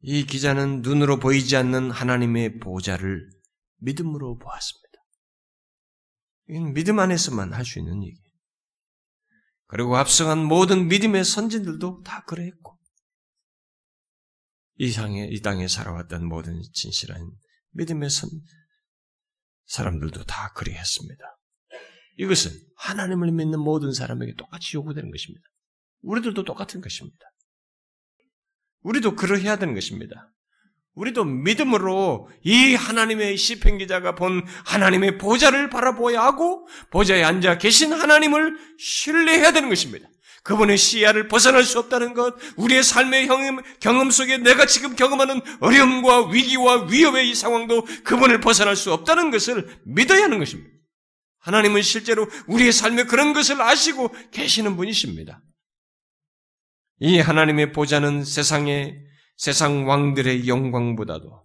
이 0.00 0.26
기자는 0.26 0.82
눈으로 0.82 1.18
보이지 1.20 1.56
않는 1.56 1.90
하나님의 1.90 2.58
보좌를 2.58 3.30
믿음으로 3.76 4.36
보았습니다. 4.38 4.92
이건 6.48 6.72
믿음 6.74 6.98
안에서만 6.98 7.52
할 7.52 7.64
수 7.64 7.78
있는 7.78 8.02
얘기예요. 8.02 8.32
그리고 9.66 9.96
앞서간 9.96 10.44
모든 10.44 10.88
믿음의 10.88 11.24
선진들도 11.24 12.02
다 12.02 12.24
그랬고, 12.24 12.78
이 14.76 14.92
땅에, 14.92 15.28
이 15.30 15.40
땅에 15.40 15.68
살아왔던 15.68 16.26
모든 16.26 16.60
진실한 16.74 17.30
믿음의 17.70 18.10
선, 18.10 18.28
사람들도 19.66 20.24
다 20.24 20.52
그리했습니다. 20.54 21.24
이것은 22.18 22.52
하나님을 22.76 23.32
믿는 23.32 23.60
모든 23.60 23.92
사람에게 23.92 24.34
똑같이 24.36 24.76
요구되는 24.76 25.10
것입니다. 25.10 25.44
우리들도 26.02 26.44
똑같은 26.44 26.80
것입니다. 26.80 27.18
우리도 28.82 29.14
그러해야 29.14 29.56
되는 29.56 29.74
것입니다. 29.74 30.32
우리도 30.94 31.24
믿음으로 31.24 32.28
이 32.42 32.74
하나님의 32.74 33.36
시편 33.36 33.78
기자가 33.78 34.14
본 34.14 34.44
하나님의 34.66 35.16
보좌를 35.18 35.70
바라보아야 35.70 36.20
하고 36.22 36.68
보좌에 36.90 37.22
앉아 37.22 37.58
계신 37.58 37.92
하나님을 37.92 38.58
신뢰해야 38.78 39.52
되는 39.52 39.68
것입니다. 39.68 40.08
그분의 40.42 40.76
시야를 40.76 41.28
벗어날 41.28 41.62
수 41.62 41.78
없다는 41.78 42.14
것, 42.14 42.34
우리의 42.56 42.82
삶의 42.82 43.28
경험, 43.80 44.10
속에 44.10 44.38
내가 44.38 44.66
지금 44.66 44.96
경험하는 44.96 45.40
어려움과 45.60 46.30
위기와 46.30 46.86
위협의 46.86 47.30
이 47.30 47.34
상황도 47.34 47.86
그분을 48.02 48.40
벗어날 48.40 48.74
수 48.74 48.92
없다는 48.92 49.30
것을 49.30 49.78
믿어야 49.84 50.24
하는 50.24 50.40
것입니다. 50.40 50.71
하나님은 51.42 51.82
실제로 51.82 52.28
우리의 52.46 52.72
삶에 52.72 53.04
그런 53.04 53.32
것을 53.32 53.60
아시고 53.60 54.14
계시는 54.30 54.76
분이십니다. 54.76 55.42
이 57.00 57.18
하나님의 57.18 57.72
보좌는 57.72 58.24
세상의 58.24 58.96
세상 59.36 59.88
왕들의 59.88 60.46
영광보다도 60.46 61.42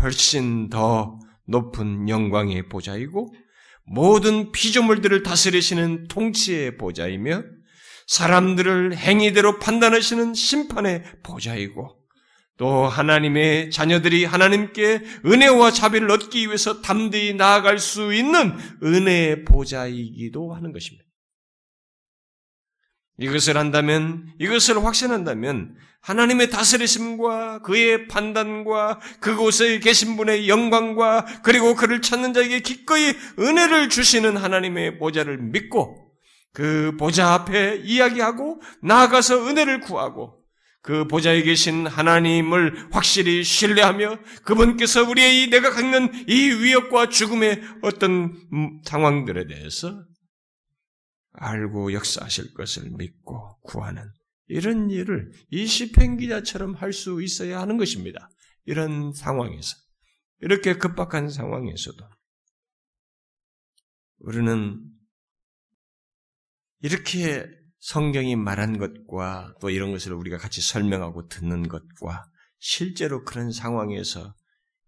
훨씬 0.00 0.68
더 0.68 1.18
높은 1.48 2.08
영광의 2.08 2.68
보좌이고 2.68 3.34
모든 3.84 4.52
피조물들을 4.52 5.22
다스리시는 5.22 6.08
통치의 6.08 6.76
보좌이며 6.76 7.42
사람들을 8.06 8.96
행위대로 8.96 9.58
판단하시는 9.58 10.34
심판의 10.34 11.02
보좌이고 11.24 11.96
또 12.56 12.86
하나님의 12.86 13.70
자녀들이 13.70 14.24
하나님께 14.24 15.02
은혜와 15.26 15.72
자비를 15.72 16.10
얻기 16.10 16.46
위해서 16.46 16.80
담대히 16.80 17.34
나아갈 17.34 17.78
수 17.78 18.14
있는 18.14 18.56
은혜의 18.82 19.44
보좌이기도 19.44 20.54
하는 20.54 20.72
것입니다. 20.72 21.04
이것을 23.18 23.56
한다면, 23.56 24.32
이것을 24.38 24.84
확신한다면, 24.84 25.76
하나님의 26.06 26.50
다스리심과 26.50 27.62
그의 27.62 28.06
판단과 28.06 29.00
그곳에 29.20 29.80
계신 29.80 30.16
분의 30.16 30.48
영광과 30.48 31.26
그리고 31.42 31.74
그를 31.74 32.00
찾는 32.00 32.32
자에게 32.32 32.60
기꺼이 32.60 33.12
은혜를 33.38 33.88
주시는 33.88 34.36
하나님의 34.36 34.98
보좌를 34.98 35.38
믿고 35.38 36.12
그 36.52 36.96
보좌 36.96 37.34
앞에 37.34 37.82
이야기하고 37.84 38.60
나아가서 38.82 39.48
은혜를 39.48 39.80
구하고 39.80 40.35
그 40.86 41.08
보좌에 41.08 41.42
계신 41.42 41.84
하나님을 41.84 42.94
확실히 42.94 43.42
신뢰하며 43.42 44.20
그분께서 44.44 45.02
우리의 45.02 45.42
이 45.42 45.50
내가 45.50 45.74
겪는 45.74 46.28
이 46.28 46.50
위협과 46.50 47.08
죽음의 47.08 47.60
어떤 47.82 48.80
상황들에 48.84 49.48
대해서 49.48 50.06
알고 51.32 51.92
역사하실 51.92 52.54
것을 52.54 52.90
믿고 52.96 53.58
구하는 53.62 54.08
이런 54.46 54.88
일을 54.88 55.32
이 55.50 55.66
시편 55.66 56.18
기자처럼 56.18 56.74
할 56.74 56.92
수 56.92 57.20
있어야 57.20 57.60
하는 57.60 57.78
것입니다. 57.78 58.30
이런 58.64 59.12
상황에서 59.12 59.74
이렇게 60.40 60.74
급박한 60.74 61.30
상황에서도 61.30 62.08
우리는 64.18 64.84
이렇게 66.80 67.44
성경이 67.86 68.34
말한 68.34 68.78
것과 68.78 69.54
또 69.60 69.70
이런 69.70 69.92
것을 69.92 70.12
우리가 70.12 70.38
같이 70.38 70.60
설명하고 70.60 71.28
듣는 71.28 71.68
것과 71.68 72.28
실제로 72.58 73.22
그런 73.24 73.52
상황에서 73.52 74.34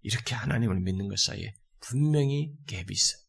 이렇게 0.03 0.35
하나님을 0.35 0.81
믿는 0.81 1.07
것 1.07 1.17
사이에 1.17 1.55
분명히 1.79 2.57
갭이 2.67 2.91
있어요. 2.91 3.23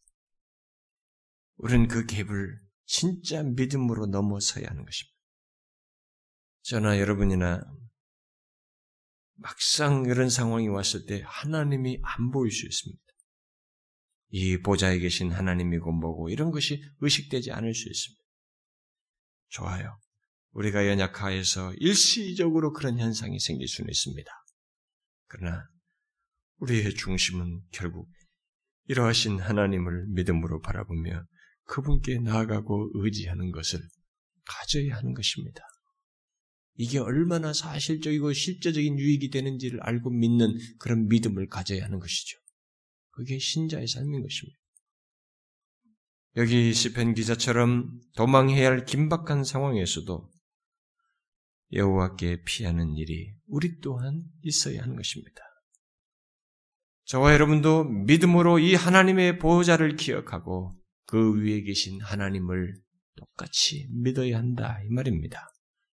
우리는 1.57 1.87
그 1.87 2.07
갭을 2.07 2.57
진짜 2.85 3.43
믿음으로 3.43 4.07
넘어서야 4.07 4.65
하는 4.67 4.85
것입니다. 4.85 5.15
저나 6.63 6.99
여러분이나 6.99 7.61
막상 9.35 10.05
이런 10.07 10.31
상황이 10.31 10.67
왔을 10.67 11.05
때 11.05 11.21
하나님이 11.23 11.99
안 12.01 12.31
보일 12.31 12.51
수 12.51 12.65
있습니다. 12.65 13.03
이 14.29 14.57
보좌에 14.63 14.97
계신 14.97 15.31
하나님이고 15.31 15.91
뭐고 15.91 16.29
이런 16.29 16.49
것이 16.49 16.81
의식되지 17.01 17.51
않을 17.51 17.75
수 17.75 17.87
있습니다. 17.87 18.18
좋아요. 19.49 19.97
우리가 20.51 20.87
연약하여서 20.87 21.73
일시적으로 21.75 22.73
그런 22.73 22.99
현상이 22.99 23.39
생길 23.39 23.67
수는 23.67 23.89
있습니다. 23.89 24.31
그러나 25.27 25.67
우리의 26.57 26.95
중심은 26.95 27.61
결국 27.71 28.09
이러하신 28.87 29.39
하나님을 29.39 30.07
믿음으로 30.09 30.61
바라보며 30.61 31.25
그분께 31.65 32.19
나아가고 32.19 32.91
의지하는 32.95 33.51
것을 33.51 33.79
가져야 34.45 34.97
하는 34.97 35.13
것입니다. 35.13 35.61
이게 36.75 36.97
얼마나 36.97 37.53
사실적이고 37.53 38.33
실제적인 38.33 38.97
유익이 38.97 39.29
되는지를 39.29 39.81
알고 39.83 40.09
믿는 40.09 40.57
그런 40.79 41.07
믿음을 41.07 41.47
가져야 41.47 41.83
하는 41.83 41.99
것이죠. 41.99 42.39
그게 43.11 43.37
신자의 43.37 43.87
삶인 43.87 44.21
것입니다. 44.21 44.58
여기 46.35 46.73
시편 46.73 47.15
기자처럼 47.15 47.99
도망해야 48.15 48.69
할 48.69 48.85
긴박한 48.85 49.43
상황에서도 49.43 50.29
여호와께 51.73 52.43
피하는 52.43 52.95
일이 52.95 53.33
우리 53.47 53.79
또한 53.79 54.23
있어야 54.41 54.81
하는 54.81 54.95
것입니다. 54.95 55.41
저와 57.05 57.33
여러분도 57.33 57.85
믿음으로 57.85 58.59
이 58.59 58.75
하나님의 58.75 59.39
보호자를 59.39 59.95
기억하고 59.95 60.71
그 61.05 61.41
위에 61.41 61.61
계신 61.61 61.99
하나님을 62.01 62.75
똑같이 63.15 63.87
믿어야 63.89 64.37
한다 64.37 64.79
이 64.85 64.89
말입니다. 64.89 65.47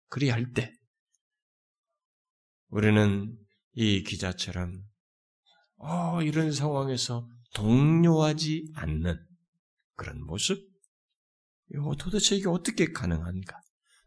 그리할 0.08 0.52
때 0.52 0.72
우리는 2.68 3.36
이 3.74 4.02
기자처럼 4.02 4.82
어, 5.76 6.22
이런 6.22 6.52
상황에서 6.52 7.28
동요하지 7.54 8.72
않는 8.74 9.31
그런 9.96 10.24
모습? 10.24 10.58
도대체 11.98 12.36
이게 12.36 12.48
어떻게 12.48 12.92
가능한가? 12.92 13.60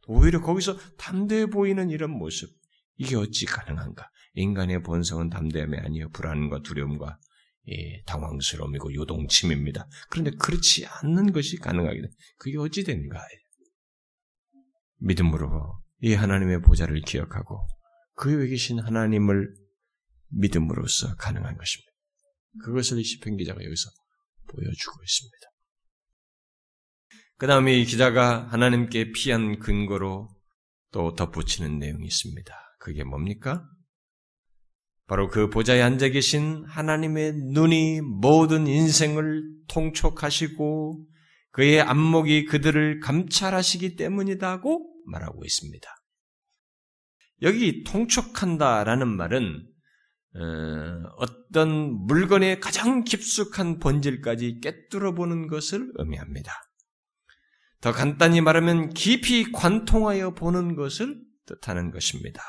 오히려 0.08 0.42
거기서 0.42 0.78
담대해 0.98 1.48
보이는 1.48 1.90
이런 1.90 2.12
모습, 2.12 2.50
이게 2.98 3.16
어찌 3.16 3.46
가능한가? 3.46 4.10
인간의 4.36 4.84
본성은 4.84 5.30
담대함이 5.30 5.78
아니요 5.78 6.10
불안과 6.10 6.62
두려움과 6.62 7.18
예, 7.70 8.04
당황스러움이고 8.06 8.94
요동침입니다. 8.94 9.88
그런데 10.10 10.32
그렇지 10.38 10.86
않는 10.86 11.32
것이 11.32 11.58
가능하게 11.58 12.02
돼. 12.02 12.08
그게 12.38 12.58
어찌 12.58 12.84
되는가? 12.84 13.20
믿음으로 14.98 15.82
이 16.02 16.14
하나님의 16.14 16.62
보좌를 16.62 17.02
기억하고 17.02 17.68
그 18.14 18.38
위에 18.38 18.48
계신 18.48 18.80
하나님을 18.80 19.56
믿음으로써 20.30 21.16
가능한 21.16 21.58
것입니다. 21.58 21.92
그것을 22.64 23.00
이 23.00 23.04
시편 23.04 23.38
기자가 23.38 23.64
여기서 23.64 23.90
보여주고 24.48 25.04
있습니다. 25.04 25.48
그 27.38 27.48
다음에 27.48 27.74
이 27.74 27.86
기자가 27.86 28.48
하나님께 28.50 29.12
피한 29.12 29.60
근거로 29.60 30.30
또 30.92 31.14
덧붙이는 31.16 31.80
내용이 31.80 32.06
있습니다. 32.06 32.54
그게 32.80 33.04
뭡니까? 33.04 33.68
바로 35.08 35.28
그 35.30 35.50
보좌에 35.50 35.82
앉아 35.82 36.10
계신 36.10 36.64
하나님의 36.66 37.34
눈이 37.52 38.02
모든 38.02 38.68
인생을 38.68 39.44
통촉하시고 39.68 41.06
그의 41.52 41.82
안목이 41.82 42.46
그들을 42.46 43.00
감찰하시기 43.02 43.96
때문이다고 43.98 44.94
말하고 45.06 45.46
있습니다. 45.46 45.88
여기 47.42 47.84
통촉한다라는 47.84 49.08
말은 49.08 49.68
어, 50.38 51.10
어떤 51.18 52.06
물건의 52.08 52.60
가장 52.60 53.04
깊숙한 53.04 53.80
본질까지 53.80 54.60
깨뚫어 54.62 55.14
보는 55.14 55.48
것을 55.48 55.92
의미합니다. 55.96 56.52
더 57.86 57.92
간단히 57.92 58.42
말하면 58.42 58.96
깊이 58.96 59.52
관통하여 59.52 60.34
보는 60.34 60.76
것을 60.76 61.22
뜻하는 61.46 61.92
것입니다. 61.92 62.42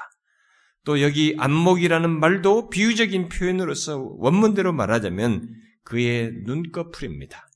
또 0.82 1.02
여기 1.02 1.36
안목이라는 1.38 2.08
말도 2.08 2.70
비유적인 2.70 3.28
표현으로서 3.28 3.98
원문대로 4.16 4.72
말하자면 4.72 5.46
그의 5.84 6.32
눈꺼풀입니다. 6.46 7.46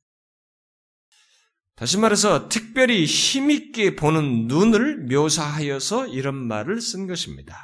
다시 1.75 1.97
말해서 1.97 2.51
특별히 2.51 3.07
힘있게 3.07 3.97
보는 3.97 4.47
눈을 4.47 5.07
묘사하여서 5.07 6.09
이런 6.09 6.35
말을 6.35 6.83
쓴 6.83 7.07
것입니다. 7.07 7.57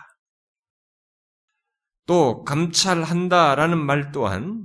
또 2.07 2.43
감찰한다라는 2.45 3.77
말 3.77 4.13
또한 4.13 4.65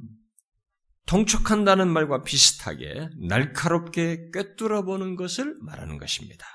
통촉한다는 1.06 1.90
말과 1.90 2.24
비슷하게 2.24 3.10
날카롭게 3.28 4.32
꿰뚫어 4.32 4.84
보는 4.84 5.16
것을 5.16 5.58
말하는 5.62 5.98
것입니다. 5.98 6.46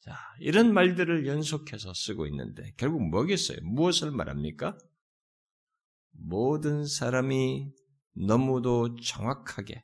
자, 0.00 0.16
이런 0.40 0.72
말들을 0.72 1.26
연속해서 1.26 1.92
쓰고 1.94 2.26
있는데 2.26 2.72
결국 2.76 3.08
뭐겠어요? 3.08 3.58
무엇을 3.62 4.10
말합니까? 4.10 4.76
모든 6.12 6.86
사람이 6.86 7.72
너무도 8.14 8.96
정확하게 8.96 9.82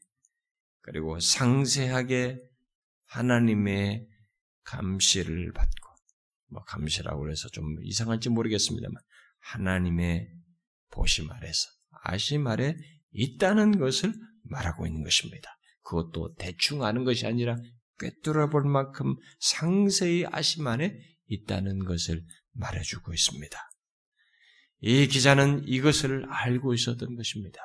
그리고 0.83 1.19
상세하게 1.19 2.41
하나님의 3.07 4.07
감시를 4.65 5.53
받고 5.53 5.91
뭐 6.49 6.63
감시라고 6.65 7.31
해서 7.31 7.49
좀 7.49 7.65
이상할지 7.83 8.29
모르겠습니다만 8.29 9.01
하나님의 9.39 10.29
보심 10.91 11.31
아래서 11.31 11.69
아심 12.03 12.47
아래 12.47 12.77
있다는 13.13 13.79
것을 13.79 14.13
말하고 14.45 14.87
있는 14.87 15.03
것입니다. 15.03 15.51
그것도 15.83 16.35
대충 16.39 16.85
아는 16.85 17.05
것이 17.05 17.27
아니라 17.27 17.57
꿰뚫어 17.99 18.49
볼 18.49 18.65
만큼 18.65 19.17
상세히 19.39 20.25
아심 20.31 20.67
안에 20.67 20.97
있다는 21.27 21.85
것을 21.85 22.25
말해주고 22.53 23.13
있습니다. 23.13 23.59
이 24.83 25.07
기자는 25.07 25.65
이것을 25.67 26.27
알고 26.29 26.75
있었던 26.75 27.15
것입니다. 27.15 27.61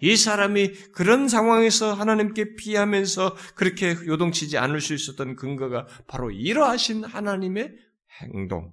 이 0.00 0.16
사람이 0.16 0.72
그런 0.92 1.28
상황에서 1.28 1.94
하나님께 1.94 2.56
피하면서 2.56 3.36
그렇게 3.54 3.90
요동치지 3.90 4.58
않을 4.58 4.80
수 4.80 4.94
있었던 4.94 5.36
근거가 5.36 5.86
바로 6.08 6.30
이러하신 6.30 7.04
하나님의 7.04 7.72
행동, 8.20 8.72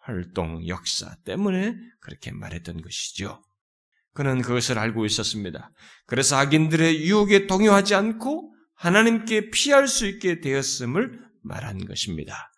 활동, 0.00 0.66
역사 0.66 1.14
때문에 1.24 1.76
그렇게 2.00 2.32
말했던 2.32 2.82
것이죠. 2.82 3.40
그는 4.14 4.40
그것을 4.42 4.78
알고 4.78 5.04
있었습니다. 5.06 5.70
그래서 6.06 6.36
악인들의 6.36 7.02
유혹에 7.02 7.46
동요하지 7.46 7.94
않고 7.94 8.54
하나님께 8.76 9.50
피할 9.50 9.88
수 9.88 10.06
있게 10.06 10.40
되었음을 10.40 11.20
말한 11.42 11.84
것입니다. 11.86 12.50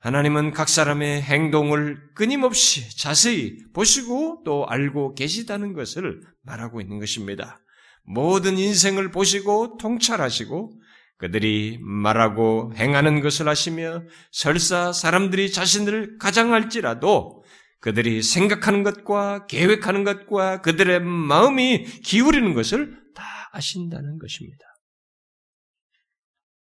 하나님은 0.00 0.52
각 0.52 0.68
사람의 0.68 1.22
행동을 1.22 1.98
끊임없이 2.14 2.94
자세히 2.96 3.56
보시고 3.72 4.42
또 4.44 4.66
알고 4.68 5.14
계시다는 5.14 5.72
것을 5.72 6.20
말하고 6.42 6.82
있는 6.82 6.98
것입니다. 6.98 7.58
모든 8.02 8.58
인생을 8.58 9.10
보시고 9.10 9.78
통찰하시고 9.78 10.72
그들이 11.16 11.78
말하고 11.80 12.72
행하는 12.76 13.22
것을 13.22 13.48
아시며 13.48 14.02
설사 14.30 14.92
사람들이 14.92 15.50
자신을 15.50 16.18
가장할지라도 16.18 17.43
그들이 17.84 18.22
생각하는 18.22 18.82
것과 18.82 19.44
계획하는 19.44 20.04
것과 20.04 20.62
그들의 20.62 21.00
마음이 21.00 21.84
기울이는 21.84 22.54
것을 22.54 22.98
다 23.14 23.24
아신다는 23.52 24.16
것입니다. 24.18 24.64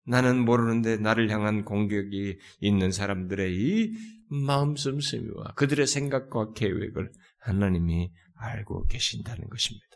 나는 0.07 0.43
모르는데 0.43 0.97
나를 0.97 1.29
향한 1.29 1.67
공격이 1.67 2.39
있는 2.61 2.91
사람들의 2.91 3.55
이 3.55 3.93
마음 4.31 4.77
씀씀이와 4.77 5.53
그들의 5.57 5.87
생각과 5.87 6.55
계획을 6.55 7.13
하나님이 7.41 8.11
알고 8.37 8.87
계신다는 8.87 9.51
것입니다. 9.51 9.87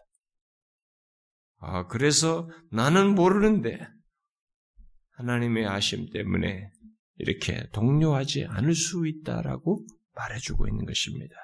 아, 1.61 1.87
그래서 1.87 2.51
나는 2.71 3.15
모르는데 3.15 3.81
하나님의 5.13 5.67
아심 5.67 6.11
때문에 6.11 6.71
이렇게 7.17 7.67
동료하지 7.73 8.45
않을 8.45 8.75
수 8.75 9.07
있다라고 9.07 9.87
말해주고 10.19 10.67
있는 10.67 10.85
것입니다. 10.85 11.35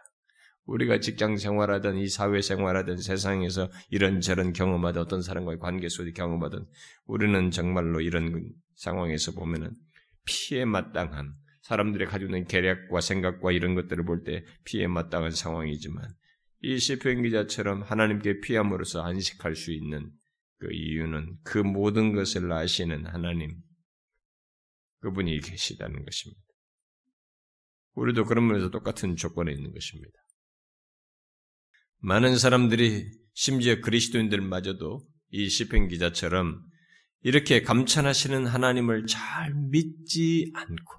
우리가 0.66 0.98
직장 0.98 1.37
생활하든 1.37 1.98
이 1.98 2.08
사회 2.08 2.40
생활하든 2.40 2.96
세상에서 2.96 3.70
이런저런 3.90 4.52
경험하던 4.52 5.02
어떤 5.02 5.22
사람과의 5.22 5.58
관계 5.58 5.88
속에 5.88 6.12
경험하든 6.12 6.66
우리는 7.06 7.50
정말로 7.50 8.00
이런 8.00 8.50
상황에서 8.74 9.32
보면은 9.32 9.72
피해 10.24 10.64
마땅한 10.64 11.34
사람들이 11.62 12.06
가지고 12.06 12.34
있는 12.34 12.46
계략과 12.46 13.00
생각과 13.00 13.52
이런 13.52 13.74
것들을 13.74 14.04
볼 14.04 14.24
때 14.24 14.44
피해 14.64 14.87
마땅한 14.87 15.30
상황이지만 15.32 16.14
이 16.62 16.78
시편 16.78 17.22
기자처럼 17.22 17.82
하나님께 17.82 18.40
피함으로써 18.40 19.02
안식할 19.02 19.54
수 19.54 19.70
있는 19.70 20.10
그 20.58 20.72
이유는 20.72 21.37
그 21.42 21.58
모든 21.58 22.14
것을 22.14 22.50
아시는 22.50 23.06
하나님 23.06 23.56
그분이 25.00 25.40
계시다는 25.40 26.04
것입니다. 26.06 26.43
우리도 27.94 28.24
그런 28.24 28.46
면에서 28.46 28.70
똑같은 28.70 29.16
조건에 29.16 29.52
있는 29.52 29.72
것입니다. 29.72 30.12
많은 31.98 32.37
사람들이 32.37 33.11
심지어 33.35 33.80
그리스도인들마저도 33.80 35.07
이 35.30 35.48
시편 35.48 35.88
기자처럼 35.88 36.61
이렇게 37.22 37.62
감찬하시는 37.62 38.46
하나님을 38.46 39.07
잘 39.07 39.54
믿지 39.70 40.52
않고 40.54 40.92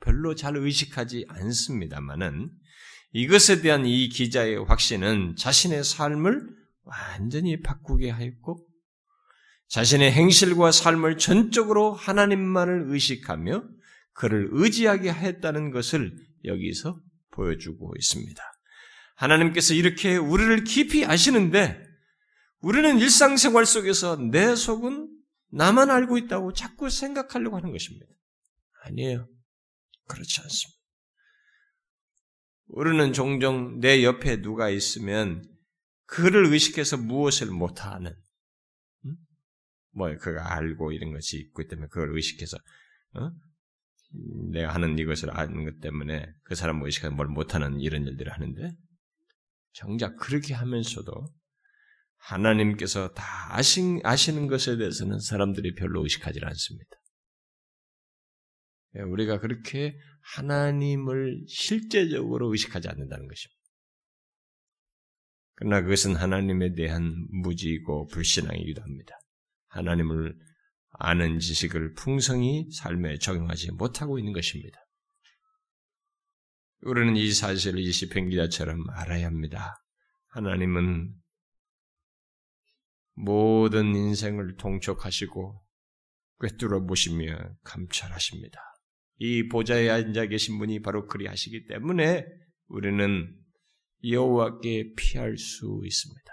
별로 0.00 0.34
잘 0.34 0.56
의식하지 0.56 1.26
않습니다만은 1.28 2.50
이것에 3.12 3.62
대한 3.62 3.86
이 3.86 4.08
기자의 4.08 4.64
확신은 4.64 5.36
자신의 5.36 5.84
삶을 5.84 6.40
완전히 6.82 7.60
바꾸게 7.60 8.10
하였고 8.10 8.66
자신의 9.68 10.12
행실과 10.12 10.70
삶을 10.70 11.16
전적으로 11.16 11.92
하나님만을 11.92 12.84
의식하며 12.88 13.64
그를 14.12 14.48
의지하게 14.52 15.08
하였다는 15.08 15.70
것을 15.70 16.14
여기서 16.44 17.00
보여주고 17.30 17.94
있습니다. 17.98 18.42
하나님께서 19.16 19.74
이렇게 19.74 20.16
우리를 20.16 20.64
깊이 20.64 21.04
아시는데 21.04 21.82
우리는 22.60 22.98
일상생활 22.98 23.66
속에서 23.66 24.16
내 24.16 24.54
속은 24.54 25.08
나만 25.50 25.90
알고 25.90 26.16
있다고 26.18 26.52
자꾸 26.52 26.88
생각하려고 26.88 27.56
하는 27.56 27.72
것입니다. 27.72 28.06
아니에요. 28.84 29.28
그렇지 30.08 30.40
않습니다. 30.40 30.82
우리는 32.66 33.12
종종 33.12 33.80
내 33.80 34.02
옆에 34.02 34.40
누가 34.40 34.70
있으면 34.70 35.44
그를 36.06 36.46
의식해서 36.46 36.96
무엇을 36.96 37.48
못하는, 37.48 38.14
음? 39.04 39.16
뭐, 39.90 40.14
그가 40.16 40.54
알고 40.56 40.92
이런 40.92 41.12
것이 41.12 41.38
있기 41.38 41.68
때문에 41.68 41.88
그걸 41.88 42.14
의식해서, 42.16 42.56
어? 43.14 43.30
내가 44.52 44.74
하는 44.74 44.98
이것을 44.98 45.36
아는 45.36 45.64
것 45.64 45.80
때문에 45.80 46.26
그 46.42 46.54
사람 46.54 46.76
뭐 46.78 46.86
의식해서 46.86 47.14
뭘 47.14 47.28
못하는 47.28 47.80
이런 47.80 48.06
일들을 48.06 48.32
하는데, 48.32 48.76
정작 49.72 50.16
그렇게 50.16 50.54
하면서도 50.54 51.12
하나님께서 52.18 53.12
다 53.14 53.24
아신, 53.56 54.00
아시는 54.04 54.46
것에 54.46 54.76
대해서는 54.76 55.18
사람들이 55.18 55.74
별로 55.74 56.02
의식하지 56.02 56.40
않습니다. 56.42 56.90
예, 58.96 59.00
우리가 59.00 59.40
그렇게 59.40 59.98
하나님을 60.36 61.44
실제적으로 61.48 62.52
의식하지 62.52 62.88
않는다는 62.88 63.26
것입니다. 63.26 63.62
그러나 65.54 65.80
그것은 65.82 66.16
하나님에 66.16 66.74
대한 66.74 67.26
무지이고 67.30 68.06
불신앙이기도 68.08 68.82
합니다. 68.82 69.18
하나님을 69.68 70.36
아는 70.92 71.38
지식을 71.38 71.94
풍성히 71.94 72.70
삶에 72.72 73.18
적용하지 73.18 73.72
못하고 73.72 74.18
있는 74.18 74.32
것입니다. 74.32 74.78
우리는 76.82 77.16
이 77.16 77.32
사실을 77.32 77.80
이 77.80 77.92
시편 77.92 78.28
기자처럼 78.28 78.84
알아야 78.90 79.26
합니다. 79.26 79.76
하나님은 80.28 81.14
모든 83.14 83.94
인생을 83.94 84.56
통촉하시고 84.56 85.62
꿰뚫어 86.40 86.86
보시며 86.86 87.36
감찰하십니다. 87.62 88.60
이 89.18 89.46
보좌에 89.48 89.88
앉아 89.90 90.26
계신 90.26 90.58
분이 90.58 90.80
바로 90.82 91.06
그리하시기 91.06 91.66
때문에 91.66 92.24
우리는 92.66 93.32
여호와께 94.04 94.94
피할 94.96 95.36
수 95.36 95.80
있습니다. 95.84 96.32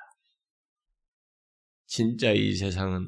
진짜 1.86 2.32
이 2.32 2.56
세상은 2.56 3.08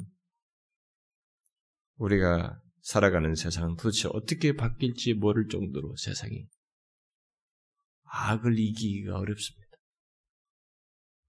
우리가 2.02 2.60
살아가는 2.82 3.36
세상은 3.36 3.76
도대체 3.76 4.10
어떻게 4.12 4.56
바뀔지 4.56 5.14
모를 5.14 5.48
정도로 5.48 5.96
세상이 5.98 6.48
악을 8.04 8.58
이기기가 8.58 9.18
어렵습니다. 9.18 9.78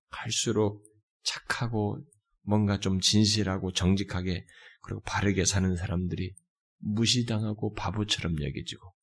갈수록 0.09 0.83
착하고 1.23 2.03
뭔가 2.41 2.81
좀 2.81 3.01
진실하고 3.01 3.73
정직하게 3.73 4.47
그리고 4.81 5.03
바르게 5.03 5.45
사는 5.45 5.77
사람들이 5.77 6.35
무시당하고 6.79 7.75
바보처럼 7.75 8.43
여겨지고 8.43 8.95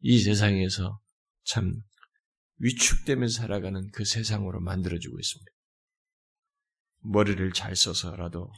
이 0.00 0.20
세상에서 0.20 1.00
참 1.42 1.74
위축되며 2.58 3.28
살아가는 3.28 3.90
그 3.90 4.04
세상으로 4.04 4.60
만들어지고 4.60 5.18
있습니다. 5.18 5.52
머리를 7.00 7.52
잘 7.52 7.74
써서라도 7.74 8.50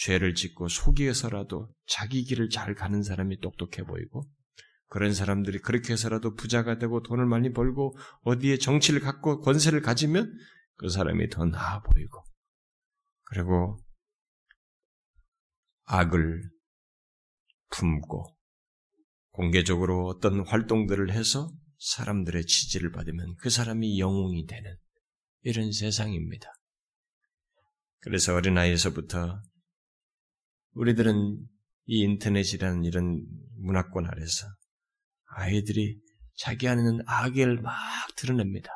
죄를 0.00 0.34
짓고 0.34 0.68
속이어서라도 0.68 1.68
자기 1.86 2.24
길을 2.24 2.48
잘 2.48 2.74
가는 2.74 3.02
사람이 3.02 3.40
똑똑해 3.40 3.84
보이고 3.86 4.30
그런 4.86 5.12
사람들이 5.12 5.58
그렇게 5.60 5.92
해서라도 5.92 6.34
부자가 6.34 6.78
되고 6.78 7.02
돈을 7.02 7.26
많이 7.26 7.52
벌고 7.52 7.96
어디에 8.22 8.56
정치를 8.56 9.00
갖고 9.00 9.40
권세를 9.40 9.82
가지면 9.82 10.32
그 10.76 10.88
사람이 10.88 11.28
더 11.28 11.44
나아 11.44 11.82
보이고 11.82 12.24
그리고 13.24 13.78
악을 15.84 16.50
품고 17.70 18.36
공개적으로 19.32 20.06
어떤 20.06 20.46
활동들을 20.46 21.12
해서 21.12 21.52
사람들의 21.78 22.46
지지를 22.46 22.90
받으면 22.90 23.36
그 23.38 23.50
사람이 23.50 23.98
영웅이 23.98 24.46
되는 24.46 24.76
이런 25.42 25.72
세상입니다. 25.72 26.52
그래서 28.00 28.34
어린아이에서부터 28.34 29.42
우리들은 30.80 31.46
이 31.86 32.00
인터넷이라는 32.04 32.84
이런 32.84 33.22
문화권 33.58 34.06
아래서 34.06 34.46
아이들이 35.26 36.00
자기 36.36 36.68
안에는 36.68 37.00
악을 37.06 37.60
막 37.60 37.74
드러냅니다. 38.16 38.70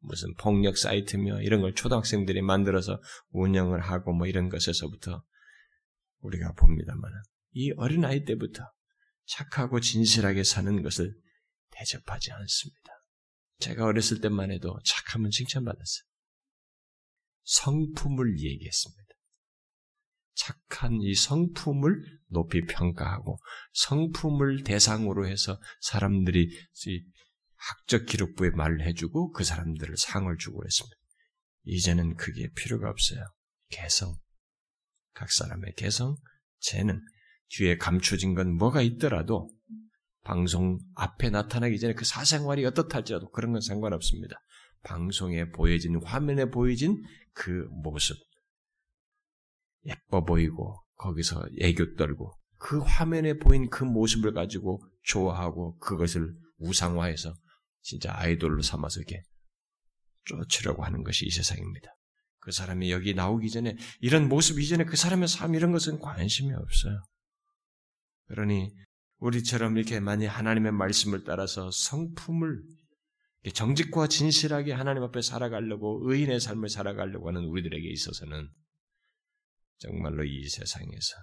무슨 0.00 0.34
폭력 0.34 0.76
사이트며 0.76 1.40
이런 1.40 1.62
걸 1.62 1.74
초등학생들이 1.74 2.42
만들어서 2.42 3.00
운영을 3.30 3.80
하고 3.80 4.12
뭐 4.12 4.26
이런 4.26 4.50
것에서부터 4.50 5.24
우리가 6.20 6.52
봅니다만 6.52 7.10
이 7.52 7.72
어린 7.78 8.04
아이 8.04 8.24
때부터 8.26 8.62
착하고 9.24 9.80
진실하게 9.80 10.44
사는 10.44 10.82
것을 10.82 11.14
대접하지 11.70 12.32
않습니다. 12.32 12.90
제가 13.60 13.86
어렸을 13.86 14.20
때만 14.20 14.50
해도 14.50 14.78
착하면 14.84 15.30
칭찬받았어요. 15.30 16.04
성품을 17.44 18.38
얘기했습니다. 18.40 19.09
착한 20.34 21.00
이 21.02 21.14
성품을 21.14 21.96
높이 22.28 22.62
평가하고 22.62 23.38
성품을 23.72 24.64
대상으로 24.64 25.26
해서 25.26 25.60
사람들이 25.80 26.48
학적 27.56 28.06
기록부에 28.06 28.50
말을 28.50 28.86
해주고 28.86 29.32
그 29.32 29.44
사람들을 29.44 29.96
상을 29.96 30.34
주고 30.38 30.64
했습니다. 30.64 30.96
이제는 31.64 32.16
그게 32.16 32.48
필요가 32.54 32.88
없어요. 32.88 33.24
개성. 33.68 34.16
각 35.12 35.30
사람의 35.30 35.74
개성, 35.76 36.16
재능, 36.60 37.00
뒤에 37.50 37.76
감춰진 37.76 38.34
건 38.34 38.56
뭐가 38.56 38.80
있더라도 38.82 39.50
방송 40.22 40.78
앞에 40.94 41.30
나타나기 41.30 41.78
전에 41.78 41.94
그 41.94 42.04
사생활이 42.04 42.64
어떻다 42.64 42.98
할지라도 42.98 43.30
그런 43.30 43.52
건 43.52 43.60
상관없습니다. 43.60 44.36
방송에 44.82 45.50
보여진, 45.50 46.00
화면에 46.02 46.46
보여진 46.46 47.02
그 47.32 47.66
모습. 47.82 48.16
예뻐 49.86 50.24
보이고, 50.24 50.82
거기서 50.96 51.44
애교 51.60 51.96
떨고, 51.96 52.34
그 52.58 52.78
화면에 52.78 53.38
보인 53.38 53.70
그 53.70 53.84
모습을 53.84 54.34
가지고 54.34 54.82
좋아하고 55.04 55.78
그것을 55.78 56.34
우상화해서 56.58 57.34
진짜 57.80 58.12
아이돌로 58.14 58.60
삼아서 58.60 59.00
이렇게 59.00 59.22
쫓으려고 60.24 60.84
하는 60.84 61.02
것이 61.02 61.26
이 61.26 61.30
세상입니다. 61.30 61.88
그 62.40 62.52
사람이 62.52 62.90
여기 62.90 63.14
나오기 63.14 63.50
전에 63.50 63.76
이런 64.00 64.28
모습 64.28 64.58
이전에 64.58 64.84
그 64.84 64.96
사람의 64.96 65.28
삶 65.28 65.54
이런 65.54 65.72
것은 65.72 66.00
관심이 66.00 66.52
없어요. 66.52 67.02
그러니 68.28 68.70
우리처럼 69.18 69.76
이렇게 69.76 70.00
많이 70.00 70.26
하나님의 70.26 70.72
말씀을 70.72 71.24
따라서 71.24 71.70
성품을 71.70 72.62
정직과 73.54 74.08
진실하게 74.08 74.72
하나님 74.72 75.02
앞에 75.02 75.22
살아가려고 75.22 76.00
의인의 76.04 76.40
삶을 76.40 76.68
살아가려고 76.68 77.28
하는 77.28 77.44
우리들에게 77.44 77.88
있어서는 77.88 78.50
정말로 79.80 80.24
이 80.24 80.46
세상에서 80.46 81.16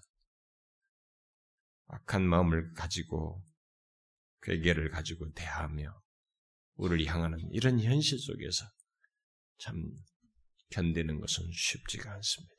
악한 1.89 2.27
마음을 2.27 2.73
가지고 2.73 3.45
괴계를 4.41 4.89
가지고 4.89 5.31
대하며 5.33 6.01
우리를 6.75 7.05
향하는 7.05 7.39
이런 7.51 7.79
현실 7.79 8.19
속에서 8.19 8.65
참 9.59 9.75
견디는 10.69 11.19
것은 11.19 11.49
쉽지가 11.51 12.11
않습니다. 12.13 12.55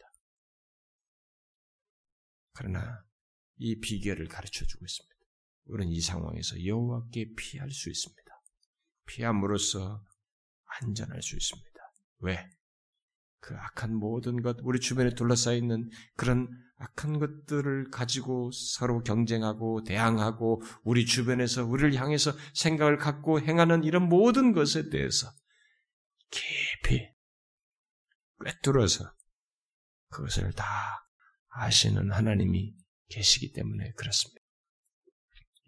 그러나 2.52 3.04
이 3.56 3.78
비결을 3.80 4.28
가르쳐 4.28 4.64
주고 4.64 4.84
있습니다. 4.84 5.16
우리는 5.64 5.92
이 5.92 6.00
상황에서 6.00 6.64
여호와께 6.64 7.34
피할 7.36 7.70
수 7.70 7.90
있습니다. 7.90 8.22
피함으로써 9.06 10.04
안전할 10.80 11.22
수 11.22 11.36
있습니다. 11.36 11.80
왜? 12.20 12.57
그 13.40 13.54
악한 13.56 13.94
모든 13.94 14.42
것, 14.42 14.56
우리 14.62 14.80
주변에 14.80 15.14
둘러싸여 15.14 15.56
있는 15.56 15.88
그런 16.16 16.48
악한 16.78 17.18
것들을 17.18 17.90
가지고 17.90 18.50
서로 18.52 19.02
경쟁하고 19.02 19.82
대항하고 19.84 20.62
우리 20.84 21.06
주변에서 21.06 21.64
우리를 21.64 21.94
향해서 21.94 22.32
생각을 22.54 22.96
갖고 22.96 23.40
행하는 23.40 23.84
이런 23.84 24.08
모든 24.08 24.52
것에 24.52 24.88
대해서 24.88 25.30
깊이 26.30 27.08
꿰뚫어서 28.44 29.12
그것을 30.10 30.52
다 30.52 30.64
아시는 31.48 32.12
하나님이 32.12 32.74
계시기 33.08 33.52
때문에 33.52 33.92
그렇습니다. 33.92 34.40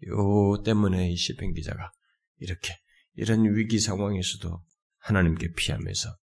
요 0.07 0.63
때문에 0.63 1.11
이 1.11 1.15
시편 1.15 1.53
기자가 1.53 1.91
이렇게 2.37 2.79
이런 3.13 3.43
위기 3.55 3.79
상황에서도 3.79 4.63
하나님께 4.99 5.53
피하면서 5.53 6.15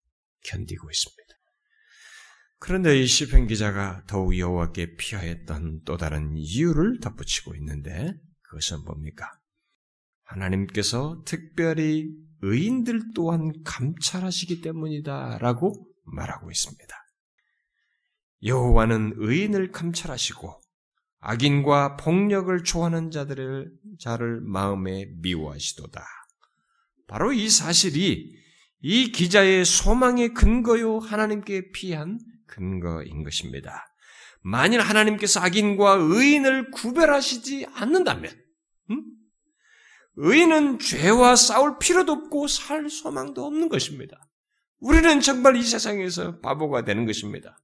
견디고 0.45 0.91
있습니다. 0.91 1.18
그런데 2.61 2.99
이 2.99 3.07
시편 3.07 3.47
기자가 3.47 4.03
더욱 4.07 4.37
여호와께 4.37 4.97
피하였던 4.97 5.83
또 5.85 5.97
다른 5.97 6.37
이유를 6.37 7.01
덧붙이고 7.01 7.55
있는데 7.55 8.15
그것은 8.43 8.85
뭡니까? 8.85 9.31
하나님께서 10.25 11.23
특별히 11.25 12.11
의인들 12.43 13.13
또한 13.15 13.53
감찰하시기 13.65 14.61
때문이다라고 14.61 15.87
말하고 16.05 16.51
있습니다. 16.51 16.95
여호와는 18.45 19.15
의인을 19.17 19.73
감찰하시고 19.73 20.61
악인과 21.21 21.97
폭력을 21.97 22.63
좋아하는 22.63 23.11
자들을 23.11 23.73
자를 23.99 24.41
마음에 24.41 25.07
미워하시도다. 25.21 26.05
바로 27.09 27.33
이 27.33 27.49
사실이 27.49 28.37
이 28.81 29.11
기자의 29.11 29.65
소망의 29.65 30.35
근거요 30.35 30.99
하나님께 30.99 31.73
피한 31.73 32.21
근거인 32.49 33.23
것입니다. 33.23 33.87
만일 34.41 34.81
하나님께서 34.81 35.41
악인과 35.41 35.99
의인을 36.01 36.73
구별하시지 36.73 37.67
않는다면, 37.73 38.33
음? 38.91 39.05
의인은 40.17 40.81
죄와 40.81 41.37
싸울 41.37 41.79
필요도 41.79 42.11
없고 42.11 42.49
살 42.49 42.91
소망도 42.91 43.45
없는 43.45 43.69
것입니다. 43.69 44.29
우리는 44.81 45.21
정말 45.21 45.57
이 45.57 45.63
세상에서 45.63 46.41
바보가 46.41 46.85
되는 46.85 47.07
것입니다. 47.07 47.57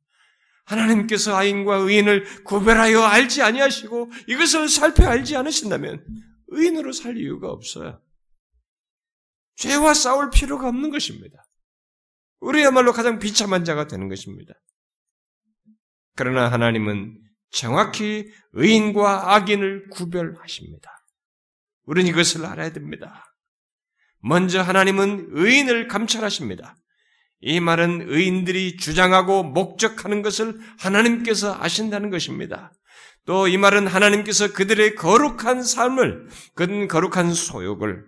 하나님께서 0.64 1.36
아인과 1.36 1.76
의인을 1.76 2.44
구별하여 2.44 3.02
알지 3.02 3.42
아니하시고 3.42 4.10
이것을 4.28 4.68
살펴 4.68 5.06
알지 5.06 5.36
않으신다면 5.36 6.04
의인으로 6.48 6.92
살 6.92 7.16
이유가 7.18 7.48
없어요. 7.48 8.00
죄와 9.56 9.94
싸울 9.94 10.30
필요가 10.30 10.68
없는 10.68 10.90
것입니다. 10.90 11.44
우리야말로 12.40 12.92
가장 12.92 13.18
비참한 13.18 13.64
자가 13.64 13.86
되는 13.86 14.08
것입니다. 14.08 14.54
그러나 16.16 16.50
하나님은 16.50 17.18
정확히 17.50 18.30
의인과 18.52 19.34
악인을 19.34 19.88
구별하십니다. 19.90 20.90
우리는 21.86 22.10
이것을 22.10 22.44
알아야 22.46 22.72
됩니다. 22.72 23.24
먼저 24.20 24.62
하나님은 24.62 25.28
의인을 25.32 25.86
감찰하십니다. 25.88 26.76
이 27.40 27.60
말은 27.60 28.06
의인들이 28.08 28.78
주장하고 28.78 29.42
목적하는 29.42 30.22
것을 30.22 30.58
하나님께서 30.78 31.54
아신다는 31.60 32.10
것입니다. 32.10 32.72
또 33.26 33.48
이 33.48 33.56
말은 33.56 33.86
하나님께서 33.86 34.52
그들의 34.52 34.96
거룩한 34.96 35.62
삶을, 35.62 36.28
그 36.54 36.86
거룩한 36.86 37.32
소욕을, 37.32 38.04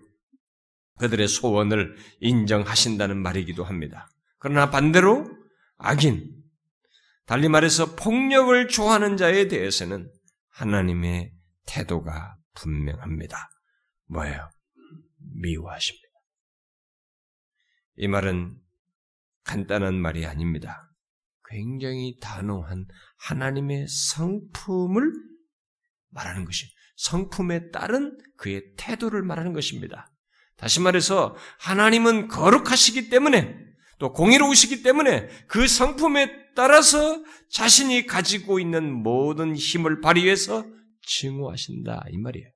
그들의 0.99 1.29
소원을 1.29 1.97
인정하신다는 2.21 3.17
말이기도 3.19 3.65
합니다. 3.65 4.09
그러나 4.39 4.71
반대로 4.71 5.27
악인, 5.79 6.31
달리 7.27 7.49
말해서 7.49 7.97
폭력을 7.97 8.69
좋아하는 8.69 9.17
자에 9.17 9.49
대해서는 9.49 10.11
하나님의 10.51 11.33
태도가 11.67 12.37
분명합니다. 12.55 13.51
뭐예요? 14.07 14.49
미워하십니다. 15.35 16.07
이 17.97 18.07
말은 18.07 18.57
간단한 19.43 19.95
말이 19.95 20.25
아닙니다. 20.25 20.89
굉장히 21.49 22.17
단호한 22.21 22.87
하나님의 23.19 23.89
성품을 23.89 25.13
말하는 26.11 26.45
것이 26.45 26.67
성품에 26.97 27.71
따른 27.71 28.17
그의 28.37 28.63
태도를 28.77 29.23
말하는 29.23 29.53
것입니다. 29.53 30.13
다시 30.57 30.81
말해서 30.81 31.37
하나님은 31.59 32.29
거룩하시기 32.29 33.11
때문에 33.11 33.67
또 33.99 34.13
공의로우시기 34.13 34.83
때문에 34.83 35.29
그 35.49 35.67
성품에 35.67 36.46
따라서 36.57 37.23
자신이 37.51 38.07
가지고 38.07 38.59
있는 38.59 38.93
모든 38.93 39.55
힘을 39.55 40.01
발휘해서 40.01 40.67
증오하신다 41.03 42.07
이 42.11 42.19
말이에요. 42.19 42.49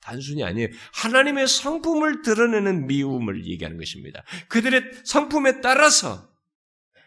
단순히 0.00 0.42
아니에요. 0.42 0.68
하나님의 0.94 1.46
성품을 1.46 2.22
드러내는 2.22 2.86
미움을 2.86 3.46
얘기하는 3.46 3.78
것입니다. 3.78 4.24
그들의 4.48 4.82
성품에 5.04 5.60
따라서 5.60 6.28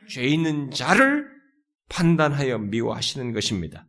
죄 0.09 0.23
있는 0.23 0.71
자를 0.71 1.27
판단하여 1.89 2.59
미워하시는 2.59 3.33
것입니다. 3.33 3.87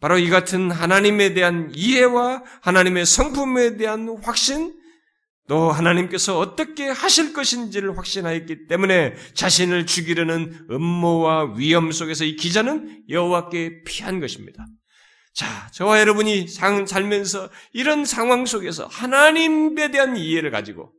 바로 0.00 0.18
이 0.18 0.28
같은 0.28 0.70
하나님에 0.70 1.34
대한 1.34 1.72
이해와 1.74 2.44
하나님의 2.60 3.06
성품에 3.06 3.76
대한 3.76 4.08
확신, 4.22 4.75
또 5.48 5.70
하나님께서 5.70 6.38
어떻게 6.38 6.88
하실 6.88 7.32
것인지를 7.32 7.96
확신하였기 7.96 8.66
때문에 8.66 9.14
자신을 9.34 9.86
죽이려는 9.86 10.66
음모와 10.70 11.54
위험 11.56 11.92
속에서 11.92 12.24
이 12.24 12.36
기자는 12.36 13.04
여호와께 13.08 13.82
피한 13.84 14.18
것입니다. 14.20 14.66
자, 15.34 15.68
저와 15.72 16.00
여러분이 16.00 16.48
살면서 16.48 17.50
이런 17.72 18.04
상황 18.04 18.46
속에서 18.46 18.86
하나님에 18.86 19.90
대한 19.90 20.16
이해를 20.16 20.50
가지고 20.50 20.92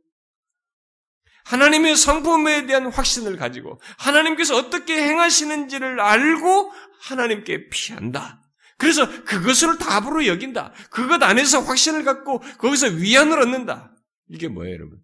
하나님의 1.44 1.96
성품에 1.96 2.66
대한 2.66 2.86
확신을 2.86 3.36
가지고 3.36 3.80
하나님께서 3.98 4.56
어떻게 4.56 5.02
행하시는지를 5.02 5.98
알고 6.00 6.72
하나님께 7.00 7.68
피한다. 7.68 8.40
그래서 8.76 9.24
그것을 9.24 9.78
답으로 9.78 10.26
여긴다. 10.26 10.72
그것 10.90 11.22
안에서 11.22 11.60
확신을 11.60 12.04
갖고 12.04 12.38
거기서 12.58 12.88
위안을 12.88 13.40
얻는다. 13.40 13.92
이게 14.28 14.48
뭐예요, 14.48 14.74
여러분? 14.74 15.02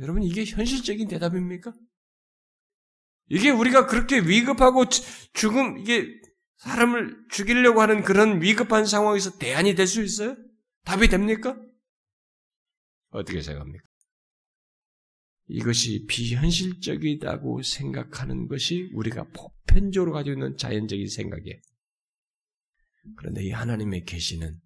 여러분, 0.00 0.22
이게 0.22 0.44
현실적인 0.44 1.08
대답입니까? 1.08 1.72
이게 3.28 3.50
우리가 3.50 3.86
그렇게 3.86 4.20
위급하고 4.20 4.84
죽음, 5.32 5.78
이게 5.78 6.06
사람을 6.58 7.26
죽이려고 7.30 7.80
하는 7.80 8.02
그런 8.02 8.40
위급한 8.42 8.86
상황에서 8.86 9.38
대안이 9.38 9.74
될 9.74 9.86
수 9.86 10.02
있어요? 10.02 10.36
답이 10.84 11.08
됩니까? 11.08 11.58
어떻게 13.10 13.40
생각합니까? 13.42 13.84
이것이 15.48 16.06
비현실적이다고 16.06 17.62
생각하는 17.62 18.48
것이 18.48 18.90
우리가 18.94 19.24
보편적으로 19.30 20.12
가지고 20.12 20.34
있는 20.34 20.56
자연적인 20.56 21.08
생각이에요. 21.08 21.60
그런데 23.16 23.44
이 23.44 23.50
하나님의 23.50 24.04
계시는 24.04 24.60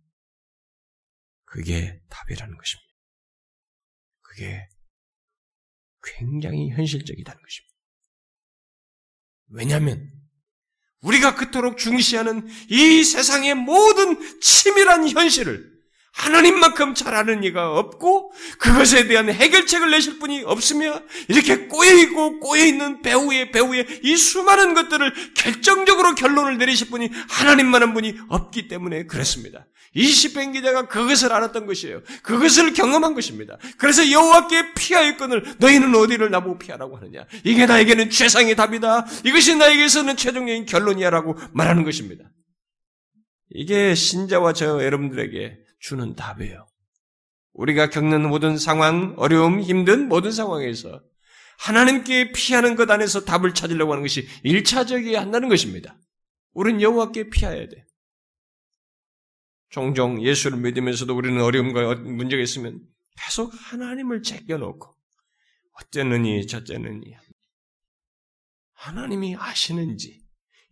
그게 1.50 2.00
답이라는 2.08 2.56
것입니다. 2.56 2.90
그게 4.22 4.68
굉장히 6.02 6.70
현실적이다는 6.70 7.42
것입니다. 7.42 7.74
왜냐하면 9.48 10.10
우리가 11.00 11.34
그토록 11.34 11.76
중시하는 11.76 12.48
이 12.68 13.02
세상의 13.02 13.54
모든 13.54 14.40
치밀한 14.40 15.08
현실을 15.08 15.68
하나님만큼 16.12 16.94
잘 16.94 17.14
아는 17.14 17.42
이가 17.42 17.78
없고 17.78 18.32
그것에 18.58 19.06
대한 19.08 19.28
해결책을 19.30 19.90
내실 19.90 20.18
분이 20.18 20.42
없으며 20.44 21.02
이렇게 21.28 21.66
꼬여 21.66 21.94
있고 22.02 22.40
꼬여 22.40 22.64
있는 22.64 23.02
배후의 23.02 23.50
배후에 23.50 23.86
이 24.02 24.16
수많은 24.16 24.74
것들을 24.74 25.34
결정적으로 25.34 26.14
결론을 26.14 26.58
내리실 26.58 26.90
분이 26.90 27.10
하나님만한 27.28 27.94
분이 27.94 28.18
없기 28.28 28.68
때문에 28.68 29.06
그렇습니다. 29.06 29.66
이시편 29.92 30.52
기자가 30.52 30.86
그것을 30.86 31.32
알았던 31.32 31.66
것이에요. 31.66 32.02
그것을 32.22 32.72
경험한 32.74 33.14
것입니다. 33.14 33.58
그래서 33.76 34.10
여호와께 34.10 34.74
피하였거늘 34.74 35.56
너희는 35.58 35.94
어디를 35.94 36.30
나보고 36.30 36.58
피하라고 36.58 36.96
하느냐. 36.96 37.26
이게 37.44 37.66
나에게는 37.66 38.10
최상의 38.10 38.54
답이다. 38.54 39.06
이것이 39.24 39.56
나에게서는 39.56 40.16
최종적인 40.16 40.66
결론이야라고 40.66 41.36
말하는 41.52 41.84
것입니다. 41.84 42.24
이게 43.50 43.94
신자와 43.96 44.52
저 44.52 44.84
여러분들에게 44.84 45.58
주는 45.80 46.14
답이에요. 46.14 46.68
우리가 47.52 47.90
겪는 47.90 48.28
모든 48.28 48.56
상황, 48.58 49.14
어려움, 49.16 49.60
힘든 49.60 50.08
모든 50.08 50.30
상황에서 50.30 51.02
하나님께 51.58 52.30
피하는 52.32 52.76
것 52.76 52.88
안에서 52.90 53.24
답을 53.24 53.54
찾으려고 53.54 53.92
하는 53.92 54.02
것이 54.02 54.26
일차적이어야 54.44 55.20
한다는 55.20 55.48
것입니다. 55.48 55.98
우리는 56.52 56.80
여호와께 56.80 57.28
피해야 57.30 57.68
돼. 57.68 57.84
종종 59.70 60.22
예수를 60.22 60.58
믿으면서도 60.58 61.16
우리는 61.16 61.40
어려움과 61.40 61.94
문제가 61.96 62.42
있으면 62.42 62.80
계속 63.16 63.52
하나님을 63.54 64.22
제껴놓고 64.22 64.94
어쩌느니 65.72 66.46
저쩌느니 66.46 67.14
하나님이 68.74 69.36
아시는지 69.38 70.20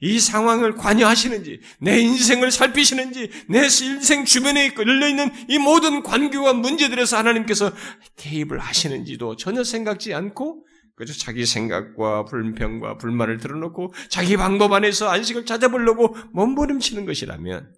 이 0.00 0.20
상황을 0.20 0.74
관여하시는지, 0.76 1.60
내 1.80 1.98
인생을 1.98 2.52
살피시는지, 2.52 3.30
내 3.48 3.64
인생 3.64 4.24
주변에 4.24 4.72
걸려있는 4.72 5.30
이 5.48 5.58
모든 5.58 6.04
관계와 6.04 6.52
문제들에서 6.52 7.16
하나님께서 7.16 7.72
개입을 8.16 8.60
하시는지도 8.60 9.34
전혀 9.36 9.64
생각지 9.64 10.14
않고, 10.14 10.64
그저 10.94 11.12
자기 11.12 11.46
생각과 11.46 12.26
불평과 12.26 12.96
불만을 12.98 13.38
드러놓고 13.38 13.92
자기 14.08 14.36
방법 14.36 14.72
안에서 14.72 15.08
안식을 15.08 15.46
찾아보려고 15.46 16.16
몸부림치는 16.32 17.04
것이라면, 17.04 17.72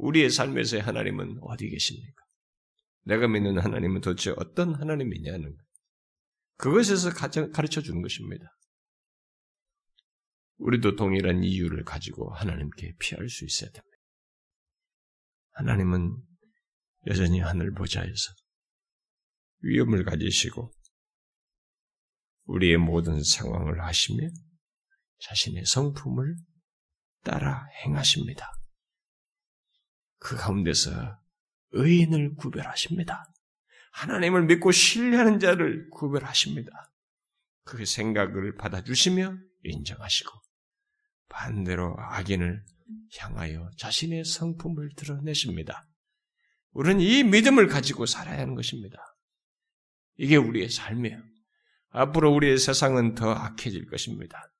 우리의 0.00 0.30
삶에서의 0.30 0.82
하나님은 0.82 1.38
어디 1.42 1.68
계십니까? 1.68 2.22
내가 3.04 3.28
믿는 3.28 3.58
하나님은 3.58 4.00
도대체 4.00 4.32
어떤 4.36 4.74
하나님이냐는 4.74 5.56
그것에서 6.56 7.10
가르쳐 7.10 7.80
주는 7.80 8.02
것입니다. 8.02 8.44
우리도 10.56 10.96
동일한 10.96 11.42
이유를 11.42 11.84
가지고 11.84 12.32
하나님께 12.34 12.94
피할 12.98 13.28
수 13.28 13.44
있어야 13.44 13.70
됩니다. 13.70 13.96
하나님은 15.52 16.16
여전히 17.06 17.40
하늘 17.40 17.72
보좌에서 17.72 18.32
위험을 19.62 20.04
가지시고 20.04 20.72
우리의 22.44 22.78
모든 22.78 23.22
상황을 23.22 23.82
하시며 23.82 24.28
자신의 25.20 25.64
성품을 25.66 26.36
따라 27.22 27.66
행하십니다. 27.84 28.59
그 30.20 30.36
가운데서 30.36 31.18
의인을 31.72 32.36
구별하십니다. 32.36 33.26
하나님을 33.92 34.44
믿고 34.44 34.70
신뢰하는 34.70 35.40
자를 35.40 35.88
구별하십니다. 35.90 36.70
그 37.64 37.84
생각을 37.84 38.56
받아주시며 38.56 39.36
인정하시고 39.64 40.30
반대로 41.28 41.96
악인을 41.98 42.64
향하여 43.18 43.70
자신의 43.76 44.24
성품을 44.24 44.90
드러내십니다. 44.96 45.88
우리는 46.72 47.00
이 47.00 47.24
믿음을 47.24 47.66
가지고 47.66 48.06
살아야 48.06 48.40
하는 48.40 48.54
것입니다. 48.54 48.98
이게 50.16 50.36
우리의 50.36 50.68
삶이에요. 50.68 51.20
앞으로 51.90 52.32
우리의 52.32 52.58
세상은 52.58 53.14
더 53.14 53.32
악해질 53.32 53.86
것입니다. 53.86 54.52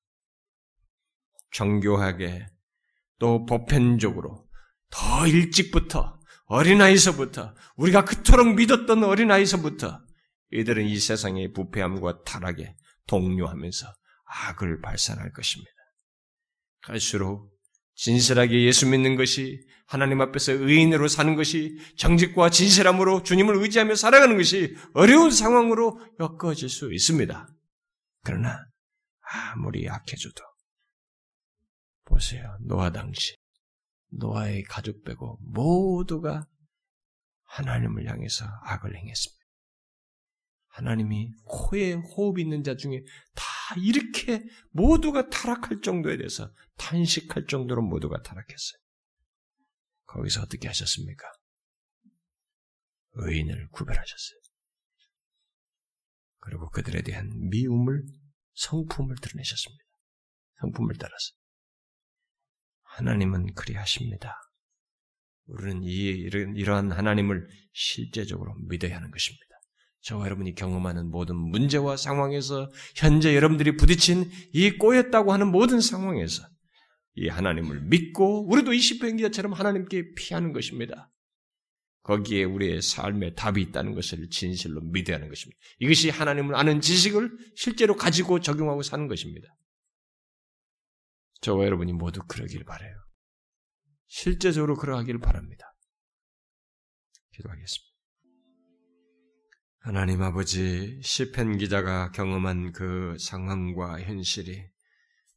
정교하게 1.52 2.46
또 3.18 3.44
보편적으로 3.44 4.49
더 4.90 5.26
일찍부터 5.26 6.18
어린아이서부터 6.46 7.55
우리가 7.76 8.05
그토록 8.05 8.55
믿었던 8.55 9.05
어린아이서부터 9.05 10.00
이들은 10.50 10.87
이 10.87 10.98
세상의 10.98 11.53
부패함과 11.53 12.24
타락에 12.24 12.74
동요하면서 13.07 13.87
악을 14.24 14.81
발산할 14.81 15.33
것입니다. 15.33 15.70
갈수록 16.83 17.50
진실하게 17.94 18.64
예수 18.64 18.88
믿는 18.88 19.16
것이 19.16 19.61
하나님 19.87 20.20
앞에서 20.20 20.53
의인으로 20.53 21.09
사는 21.09 21.35
것이 21.35 21.76
정직과 21.96 22.50
진실함으로 22.50 23.22
주님을 23.22 23.57
의지하며 23.57 23.96
살아가는 23.96 24.37
것이 24.37 24.76
어려운 24.94 25.31
상황으로 25.31 26.00
엮어질 26.20 26.68
수 26.68 26.92
있습니다. 26.92 27.48
그러나 28.24 28.64
아무리 29.20 29.85
약해져도 29.85 30.42
보세요. 32.05 32.57
노아 32.66 32.90
당시 32.90 33.39
노아의 34.10 34.64
가족 34.64 35.04
빼고 35.04 35.38
모두가 35.42 36.46
하나님을 37.44 38.06
향해서 38.08 38.44
악을 38.64 38.96
행했습니다. 38.96 39.40
하나님이 40.68 41.32
코에 41.44 41.94
호흡 41.94 42.38
있는 42.38 42.62
자 42.62 42.76
중에 42.76 43.02
다 43.34 43.44
이렇게 43.76 44.44
모두가 44.70 45.28
타락할 45.28 45.80
정도에 45.82 46.16
대해서 46.16 46.52
탄식할 46.76 47.46
정도로 47.46 47.82
모두가 47.82 48.22
타락했어요. 48.22 48.80
거기서 50.04 50.42
어떻게 50.42 50.68
하셨습니까? 50.68 51.26
의인을 53.12 53.68
구별하셨어요. 53.70 54.40
그리고 56.38 56.70
그들에 56.70 57.02
대한 57.02 57.30
미움을, 57.50 58.02
성품을 58.54 59.16
드러내셨습니다. 59.20 59.84
성품을 60.60 60.96
따라서. 60.98 61.39
하나님은 62.96 63.55
그리하십니다. 63.55 64.37
우리는 65.46 65.83
이, 65.83 65.88
이러한 66.57 66.92
하나님을 66.92 67.48
실제적으로 67.72 68.55
믿어야 68.68 68.96
하는 68.96 69.11
것입니다. 69.11 69.46
저와 70.03 70.24
여러분이 70.26 70.55
경험하는 70.55 71.11
모든 71.11 71.37
문제와 71.37 71.96
상황에서 71.96 72.70
현재 72.96 73.35
여러분들이 73.35 73.76
부딪힌 73.76 74.31
이 74.53 74.70
꼬였다고 74.72 75.33
하는 75.33 75.48
모든 75.50 75.81
상황에서 75.81 76.42
이 77.16 77.29
하나님을 77.29 77.83
믿고 77.83 78.48
우리도 78.50 78.70
20편 78.70 79.16
기자처럼 79.16 79.53
하나님께 79.53 80.14
피하는 80.14 80.53
것입니다. 80.53 81.11
거기에 82.03 82.44
우리의 82.44 82.81
삶에 82.81 83.35
답이 83.35 83.61
있다는 83.61 83.94
것을 83.94 84.31
진실로 84.31 84.81
믿어야 84.81 85.16
하는 85.16 85.29
것입니다. 85.29 85.61
이것이 85.81 86.09
하나님을 86.09 86.55
아는 86.55 86.81
지식을 86.81 87.31
실제로 87.57 87.94
가지고 87.94 88.41
적용하고 88.41 88.82
사는 88.82 89.07
것입니다. 89.07 89.49
저와 91.41 91.64
여러분이 91.64 91.93
모두 91.93 92.22
그러길 92.26 92.64
바래요. 92.64 92.95
실제적으로 94.09 94.76
그러하길 94.76 95.18
바랍니다. 95.20 95.74
기도하겠습니다. 97.32 97.91
하나님 99.82 100.22
아버지 100.22 101.01
시편 101.03 101.57
기자가 101.57 102.11
경험한 102.11 102.72
그 102.72 103.16
상황과 103.18 104.03
현실이 104.03 104.62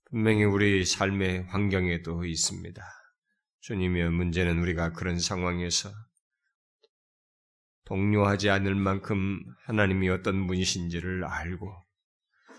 분명히 0.10 0.43
우리 0.43 0.84
삶의 0.84 1.45
환경에도 1.45 2.26
있습니다. 2.26 2.84
주님의 3.62 4.10
문제는 4.10 4.60
우리가 4.60 4.91
그런 4.91 5.18
상황에서 5.18 5.89
동료하지 7.86 8.49
않을 8.49 8.76
만큼 8.76 9.39
하나님이 9.66 10.10
어떤 10.10 10.45
분이신지를 10.47 11.24
알고 11.24 11.74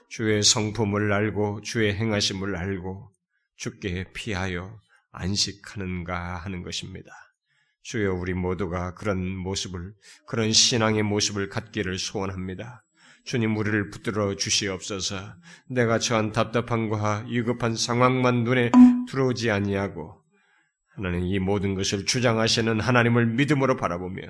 주의 0.09 0.42
성품을 0.42 1.12
알고 1.12 1.61
주의 1.61 1.95
행하심을 1.95 2.57
알고 2.57 3.13
주께 3.57 4.05
피하여 4.14 4.78
안식하는가 5.12 6.38
하는 6.38 6.62
것입니다. 6.62 7.11
주여 7.82 8.14
우리 8.14 8.32
모두가 8.32 8.94
그런 8.94 9.36
모습을 9.36 9.92
그런 10.26 10.52
신앙의 10.52 11.02
모습을 11.02 11.48
갖기를 11.48 11.98
소원합니다. 11.98 12.84
주님 13.24 13.57
우리를 13.57 13.90
붙들어 13.90 14.36
주시옵소서. 14.36 15.34
내가 15.68 15.98
처한 15.98 16.32
답답함과 16.32 17.26
위급한 17.28 17.74
상황만 17.74 18.44
눈에 18.44 18.70
들어오지 19.09 19.50
아니하고 19.50 20.22
하나님 20.96 21.26
이 21.26 21.38
모든 21.38 21.74
것을 21.74 22.07
주장하시는 22.07 22.80
하나님을 22.80 23.26
믿음으로 23.26 23.76
바라보며 23.76 24.22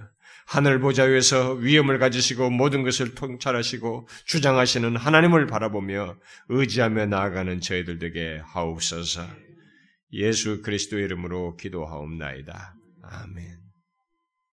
하늘 0.46 0.78
보좌 0.78 1.04
위에서 1.04 1.54
위엄을 1.54 1.98
가지시고 1.98 2.50
모든 2.50 2.82
것을 2.82 3.14
통찰하시고 3.14 4.08
주장하시는 4.26 4.96
하나님을 4.96 5.46
바라보며 5.46 6.16
의지하며 6.48 7.06
나아가는 7.06 7.60
저희들 7.60 7.98
에게 8.02 8.40
하옵소서. 8.44 9.26
예수 10.12 10.62
그리스도의 10.62 11.04
이름으로 11.04 11.56
기도하옵나이다. 11.56 12.76
아멘. 13.02 13.63